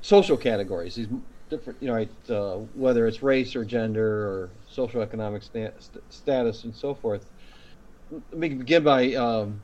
[0.01, 0.95] social categories.
[0.95, 1.09] These
[1.49, 5.73] different, you know, uh, whether it's race or gender or social economic sta-
[6.09, 7.29] status and so forth.
[8.09, 9.63] Let me begin by um,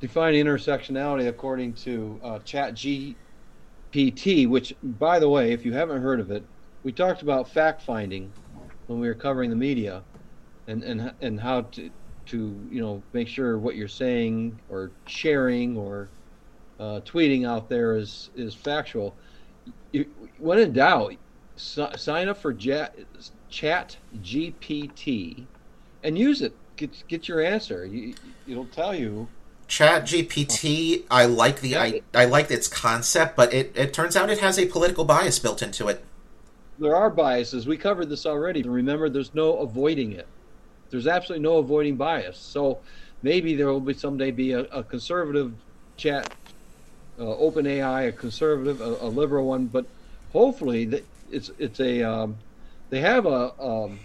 [0.00, 6.20] defining intersectionality according to uh, Chat GPT, which, by the way, if you haven't heard
[6.20, 6.48] of it,
[6.82, 8.34] we talked about fact finding
[8.86, 10.04] when we were covering the media,
[10.66, 11.90] and and and how to
[12.26, 16.12] to you know make sure what you're saying or sharing or
[16.78, 19.18] uh, tweeting out there is is factual.
[19.92, 20.06] You,
[20.38, 21.14] when in doubt,
[21.56, 22.96] si- sign up for Chat,
[23.48, 25.46] Chat GPT
[26.02, 26.54] and use it.
[26.76, 27.86] Get get your answer.
[27.86, 28.14] You,
[28.48, 29.28] it'll tell you.
[29.68, 34.28] Chat GPT, I like the I, I like its concept, but it, it turns out
[34.28, 36.04] it has a political bias built into it.
[36.78, 37.66] There are biases.
[37.66, 38.62] We covered this already.
[38.62, 40.26] Remember, there's no avoiding it.
[40.90, 42.36] There's absolutely no avoiding bias.
[42.36, 42.80] So
[43.22, 45.54] maybe there will be someday be a, a conservative
[45.96, 46.34] chat,
[47.18, 49.86] uh, open AI, a conservative, a, a, liberal one, but
[50.30, 50.84] hopefully
[51.30, 52.36] it's it's a um,
[52.90, 53.98] they have a um,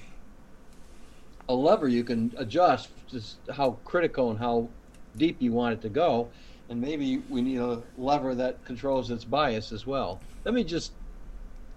[1.50, 4.70] a lever you can adjust just how critical and how
[5.16, 6.32] deep you want it to go,
[6.70, 10.22] and maybe we need a lever that controls its bias as well.
[10.44, 10.94] Let me just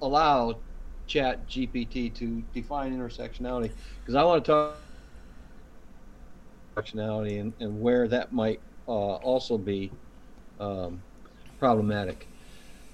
[0.02, 0.62] allow
[1.06, 4.76] Chat GPT to define intersectionality because I want to talk
[6.76, 9.92] intersectionality and, and where that might uh, also be
[10.58, 11.02] um,
[11.60, 12.30] problematic.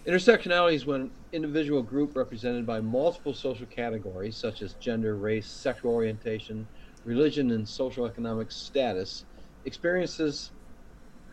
[0.06, 5.50] Intersectionality is when an individual group represented by multiple social categories such as gender, race,
[5.50, 6.68] sexual orientation,
[7.04, 9.24] religion, and social economic status
[9.64, 10.52] experiences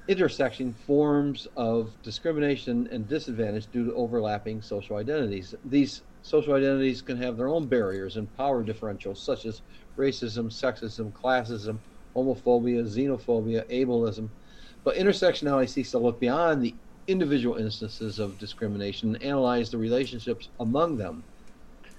[0.08, 5.56] intersecting forms of discrimination and disadvantage due to overlapping social identities.
[5.64, 9.62] These social identities can have their own barriers and power differentials, such as
[9.98, 11.82] racism, sexism, classism,
[12.16, 14.32] homophobia, xenophobia, ableism.
[14.84, 16.78] But intersectionality seeks to look beyond the
[17.08, 21.26] individual instances of discrimination and analyze the relationships among them.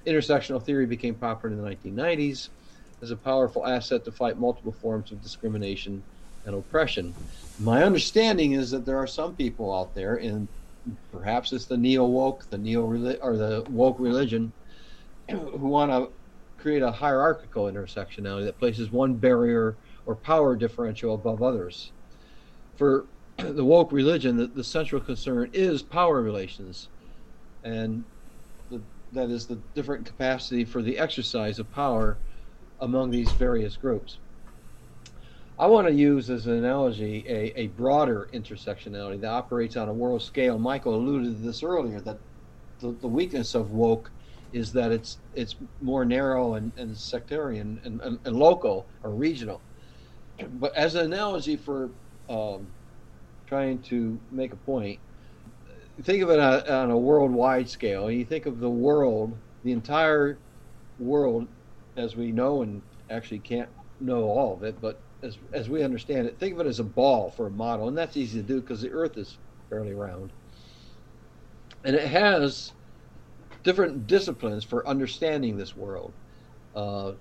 [0.07, 2.48] Intersectional theory became popular in the 1990s
[3.02, 6.02] as a powerful asset to fight multiple forms of discrimination
[6.44, 7.14] and oppression.
[7.59, 10.48] My understanding is that there are some people out there, and
[11.11, 12.84] perhaps it's the neo woke, the neo
[13.20, 14.52] or the woke religion,
[15.30, 16.12] who want to
[16.57, 21.92] create a hierarchical intersectionality that places one barrier or power differential above others.
[22.76, 23.09] For
[23.39, 26.89] the woke religion, the, the central concern is power relations,
[27.62, 28.05] and
[28.70, 28.80] the,
[29.12, 32.16] that is the different capacity for the exercise of power
[32.80, 34.18] among these various groups.
[35.59, 39.93] I want to use as an analogy a, a broader intersectionality that operates on a
[39.93, 40.59] world scale.
[40.59, 42.18] Michael alluded to this earlier that
[42.80, 44.11] the, the weakness of woke
[44.53, 49.61] is that it's it's more narrow and, and sectarian and, and, and local or regional.
[50.55, 51.91] But as an analogy for
[52.28, 52.66] um,
[53.47, 54.99] trying to make a point,
[56.03, 58.11] think of it on, a worldwide scale.
[58.11, 60.38] You think of the world, the entire
[60.99, 61.47] world,
[61.97, 63.68] as we know and actually can't
[64.01, 66.84] know all of it, but as, as we understand it, think of it as a
[66.84, 69.38] ball for a model, and that's easy to do because the Earth is
[69.70, 70.32] fairly round.
[71.84, 72.72] And it has
[73.62, 76.12] different disciplines for understanding this world.
[76.74, 77.12] Uh,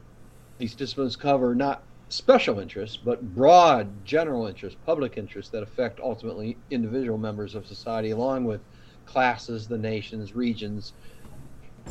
[0.57, 1.83] these disciplines cover not
[2.13, 8.11] special interests, but broad general interests, public interests that affect ultimately individual members of society,
[8.11, 8.61] along with
[9.05, 10.93] classes, the nations, regions,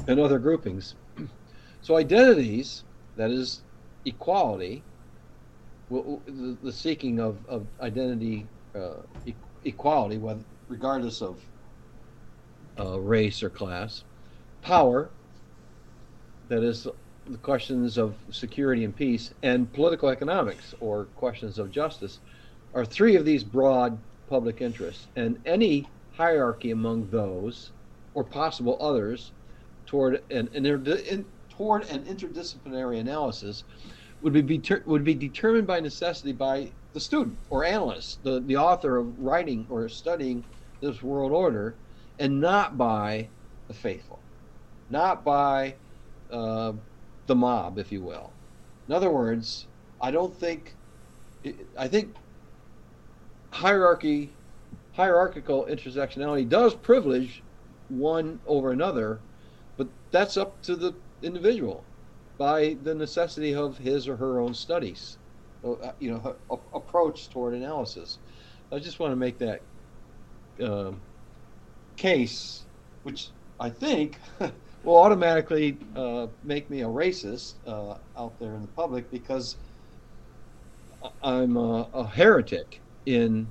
[0.06, 0.94] and other groupings.
[1.80, 2.84] So, identities,
[3.16, 3.62] that is
[4.04, 4.82] equality,
[5.90, 9.02] the, seeking of, of identity uh,
[9.64, 10.20] equality,
[10.68, 11.40] regardless of
[12.78, 14.04] uh, race or class,
[14.62, 15.10] power,
[16.48, 16.86] that is
[17.26, 22.18] the questions of security and peace, and political economics or questions of justice,
[22.74, 23.98] are three of these broad
[24.28, 25.06] public interests.
[25.16, 27.70] And any hierarchy among those,
[28.14, 29.32] or possible others,
[29.86, 33.64] toward an, an in, toward an interdisciplinary analysis
[34.22, 38.98] would be would be determined by necessity by the student or analyst, the, the author
[38.98, 40.44] of writing or studying
[40.80, 41.74] this world order,
[42.18, 43.28] and not by
[43.68, 44.18] the faithful,
[44.90, 45.74] not by
[46.30, 46.72] uh,
[47.26, 48.30] the mob, if you will.
[48.88, 49.66] In other words,
[50.00, 50.74] I don't think,
[51.78, 52.14] I think
[53.50, 54.30] hierarchy,
[54.92, 57.42] hierarchical intersectionality does privilege
[57.88, 59.20] one over another,
[59.76, 61.84] but that's up to the individual
[62.38, 65.18] by the necessity of his or her own studies,
[65.64, 66.36] uh, you know,
[66.74, 68.18] approach toward analysis.
[68.72, 69.60] I just want to make that
[70.62, 70.92] uh,
[71.96, 72.62] case,
[73.02, 73.28] which
[73.60, 74.18] I think
[74.84, 79.56] will automatically uh, make me a racist uh, out there in the public because
[81.22, 83.48] I'm a, a heretic in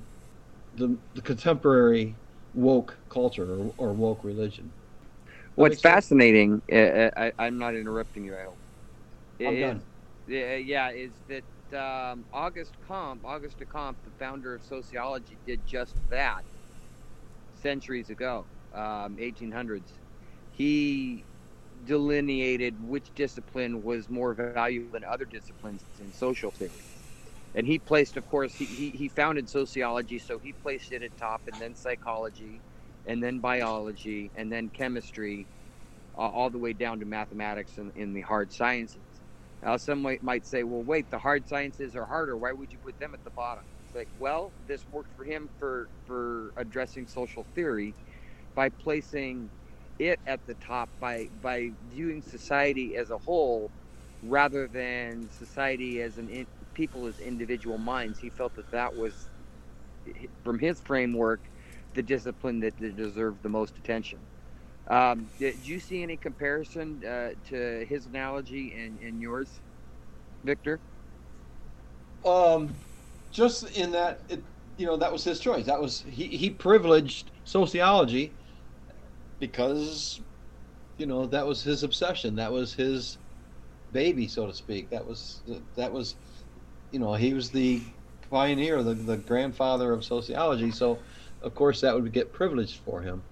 [0.74, 2.14] the, the, contemporary
[2.54, 4.72] woke culture or, or woke religion.
[5.54, 8.58] What's fascinating, uh, uh, I, I'm not interrupting you, I hope
[9.46, 9.82] I'm done.
[10.26, 11.44] Yeah, is that
[11.78, 16.44] um, Auguste Comte, Auguste Comte, the founder of sociology, did just that
[17.54, 19.98] centuries ago, um, 1800s.
[20.52, 21.24] He
[21.84, 26.70] delineated which discipline was more valuable than other disciplines in social theory.
[27.54, 31.16] And he placed, of course, he, he, he founded sociology, so he placed it at
[31.18, 32.62] top, and then psychology,
[33.06, 35.48] and then biology, and then chemistry,
[36.16, 39.22] uh, all the way down to mathematics and in the hard sciences.
[39.62, 42.36] Now, some might, might say, well, wait, the hard sciences are harder.
[42.36, 43.64] Why would you put them at the bottom?
[43.84, 47.94] It's like, well, this worked for him for, for addressing social theory
[48.54, 49.50] by placing
[50.04, 53.70] it at the top by by viewing society as a whole
[54.22, 58.18] rather than society as an in, people as individual minds.
[58.18, 59.28] He felt that that was,
[60.44, 61.40] from his framework,
[61.94, 64.20] the discipline that deserved the most attention.
[64.88, 69.60] Um, did you see any comparison uh, to his analogy and, and yours,
[70.44, 70.80] Victor?
[72.24, 72.74] Um,
[73.30, 74.42] just in that, it,
[74.76, 75.66] you know, that was his choice.
[75.66, 78.32] That was he, he privileged sociology
[79.42, 80.20] because,
[80.98, 82.36] you know, that was his obsession.
[82.36, 83.18] That was his
[83.92, 84.90] baby, so to speak.
[84.90, 85.42] That was
[85.76, 86.14] that was,
[86.92, 87.82] you know, he was the
[88.30, 90.70] pioneer, the the grandfather of sociology.
[90.70, 90.98] So,
[91.42, 93.22] of course, that would get privileged for him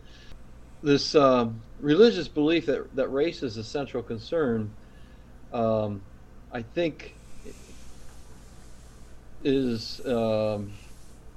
[0.83, 4.75] this um, religious belief that, that race is a central concern,
[5.53, 6.03] um,
[6.53, 7.15] I think,
[9.45, 10.73] is um,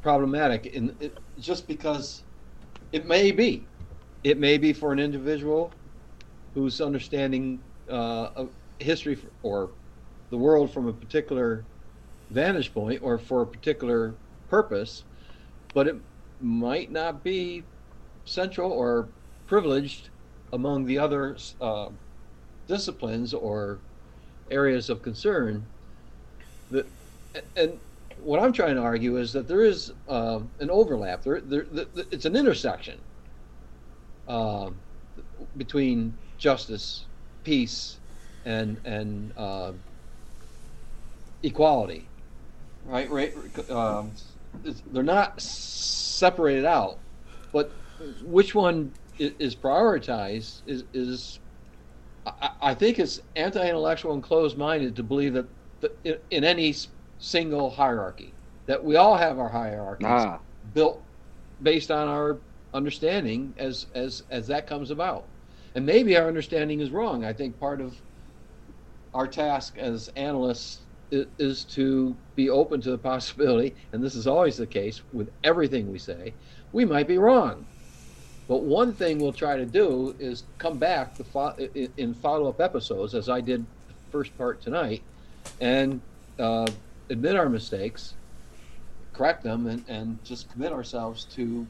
[0.01, 0.65] problematic.
[0.67, 2.23] In it, just because
[2.91, 3.67] it may be,
[4.23, 5.71] it may be for an individual
[6.53, 7.59] who's understanding
[7.89, 8.45] uh,
[8.79, 9.71] history or
[10.29, 11.65] the world from a particular
[12.29, 14.15] vantage point or for a particular
[14.49, 15.03] purpose,
[15.73, 15.95] but it
[16.39, 17.63] might not be
[18.25, 19.09] central or
[19.47, 20.09] privileged
[20.53, 21.89] among the other uh,
[22.67, 23.79] disciplines or
[24.49, 25.65] areas of concern.
[26.71, 26.85] That,
[27.57, 27.77] and
[28.23, 31.23] what I'm trying to argue is that there is uh, an overlap.
[31.23, 31.65] There, there,
[32.11, 32.99] it's an intersection
[34.27, 34.69] uh,
[35.57, 37.05] between justice,
[37.43, 37.97] peace,
[38.45, 39.71] and and uh,
[41.41, 42.07] equality.
[42.85, 43.33] Right, right.
[43.69, 44.11] Um,
[44.91, 46.97] they're not separated out,
[47.51, 47.71] but
[48.23, 51.39] which one is prioritized is is
[52.25, 55.45] I, I think it's anti-intellectual and closed-minded to believe that,
[55.81, 56.75] that in, in, any
[57.19, 58.33] single hierarchy
[58.65, 60.39] that we all have our hierarchies ah.
[60.73, 61.01] built
[61.61, 62.37] based on our
[62.73, 65.27] understanding as as as that comes about.
[65.75, 67.25] And maybe our understanding is wrong.
[67.25, 67.95] I think part of
[69.13, 74.27] our task as analysts is, is to be open to the possibility and this is
[74.27, 76.33] always the case with everything we say
[76.73, 77.65] we might be wrong.
[78.47, 81.55] But one thing we'll try to do is come back fo-
[81.97, 85.03] in follow up episodes, as I did the first part tonight,
[85.61, 86.01] and
[86.37, 86.67] uh,
[87.09, 88.15] admit our mistakes,
[89.13, 91.65] correct them, and, and just commit ourselves to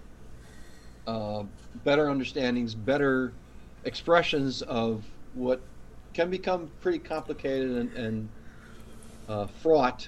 [1.07, 1.43] uh,
[1.83, 3.33] better understandings, better
[3.85, 5.61] expressions of what
[6.13, 8.29] can become pretty complicated and, and
[9.27, 10.07] uh, fraught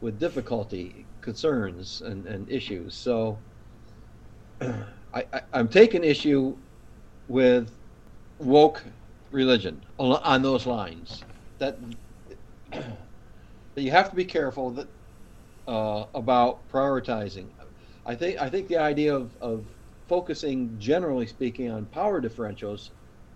[0.00, 2.94] with difficulty, concerns, and, and issues.
[2.94, 3.38] So.
[5.14, 6.56] I, I, I'm taking issue
[7.28, 7.70] with
[8.38, 8.82] woke
[9.30, 11.22] religion on those lines.
[11.58, 11.78] That,
[12.70, 12.86] that
[13.76, 14.88] you have to be careful that
[15.68, 17.46] uh, about prioritizing.
[18.04, 19.64] I think I think the idea of, of
[20.12, 22.90] focusing, generally speaking, on power differentials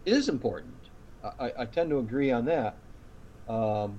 [0.05, 0.75] is important.
[1.41, 2.81] I, I tend to agree on that,
[3.49, 3.99] um,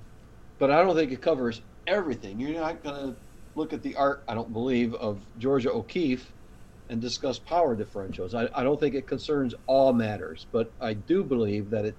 [0.60, 2.38] but I don't think it covers everything.
[2.38, 3.16] You're not going to
[3.56, 6.32] look at the art, I don't believe, of Georgia O'Keeffe
[6.88, 8.32] and discuss power differentials.
[8.32, 11.98] I, I don't think it concerns all matters, but I do believe that it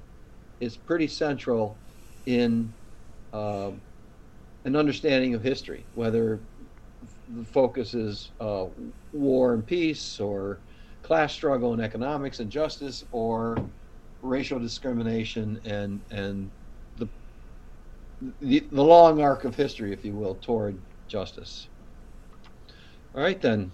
[0.61, 1.82] is pretty central
[2.25, 2.73] in
[3.34, 3.71] uh,
[4.63, 6.39] an understanding of history, whether
[7.27, 8.67] the focus is uh,
[9.11, 10.61] war and peace, or
[11.03, 13.57] class struggle and economics and justice, or
[14.21, 16.51] racial discrimination and and
[16.97, 17.07] the,
[18.41, 20.77] the the long arc of history, if you will, toward
[21.07, 21.67] justice.
[23.15, 23.71] All right then.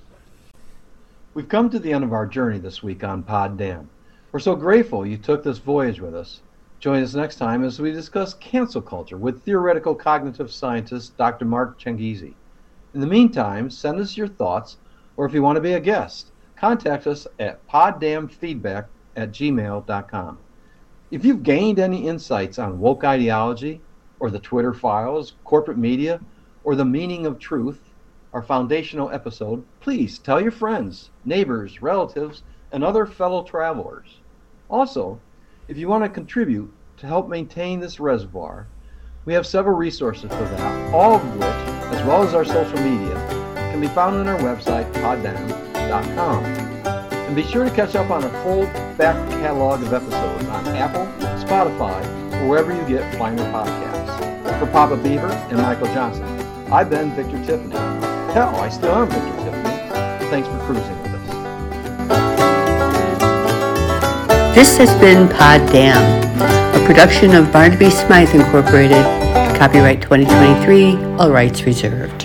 [1.34, 3.89] We've come to the end of our journey this week on Pod Dam.
[4.32, 6.41] We're so grateful you took this voyage with us.
[6.80, 11.43] Join us next time as we discuss cancel culture with theoretical cognitive scientist Dr.
[11.43, 12.36] Mark Changizi.
[12.93, 14.78] In the meantime, send us your thoughts,
[15.17, 16.32] or if you want to be a guest,
[16.66, 20.39] contact us at poddamfeedback at gmail.com.
[21.11, 23.82] If you've gained any insights on woke ideology,
[24.20, 26.20] or the Twitter files, corporate media,
[26.63, 27.80] or the meaning of truth,
[28.34, 32.41] our foundational episode, please tell your friends, neighbors, relatives,
[32.72, 34.18] and other fellow travelers.
[34.68, 35.20] Also,
[35.68, 38.66] if you want to contribute to help maintain this reservoir,
[39.26, 41.43] we have several resources for that, all of which,
[41.93, 43.13] as well as our social media,
[43.72, 44.91] can be found on our website,
[46.04, 48.66] And be sure to catch up on a full
[48.98, 51.06] back catalog of episodes on Apple,
[51.43, 52.04] Spotify,
[52.41, 54.60] or wherever you get finer podcasts.
[54.60, 56.26] For Papa Beaver and Michael Johnson,
[56.72, 57.76] I've been Victor Tiffany.
[58.34, 59.76] Hell, I still am Victor Tiffany.
[60.30, 61.26] Thanks for cruising with us.
[64.56, 66.02] This has been Pod Dam,
[66.80, 69.04] a production of Barnaby Smythe Incorporated.
[69.58, 72.24] Copyright 2023, all rights reserved.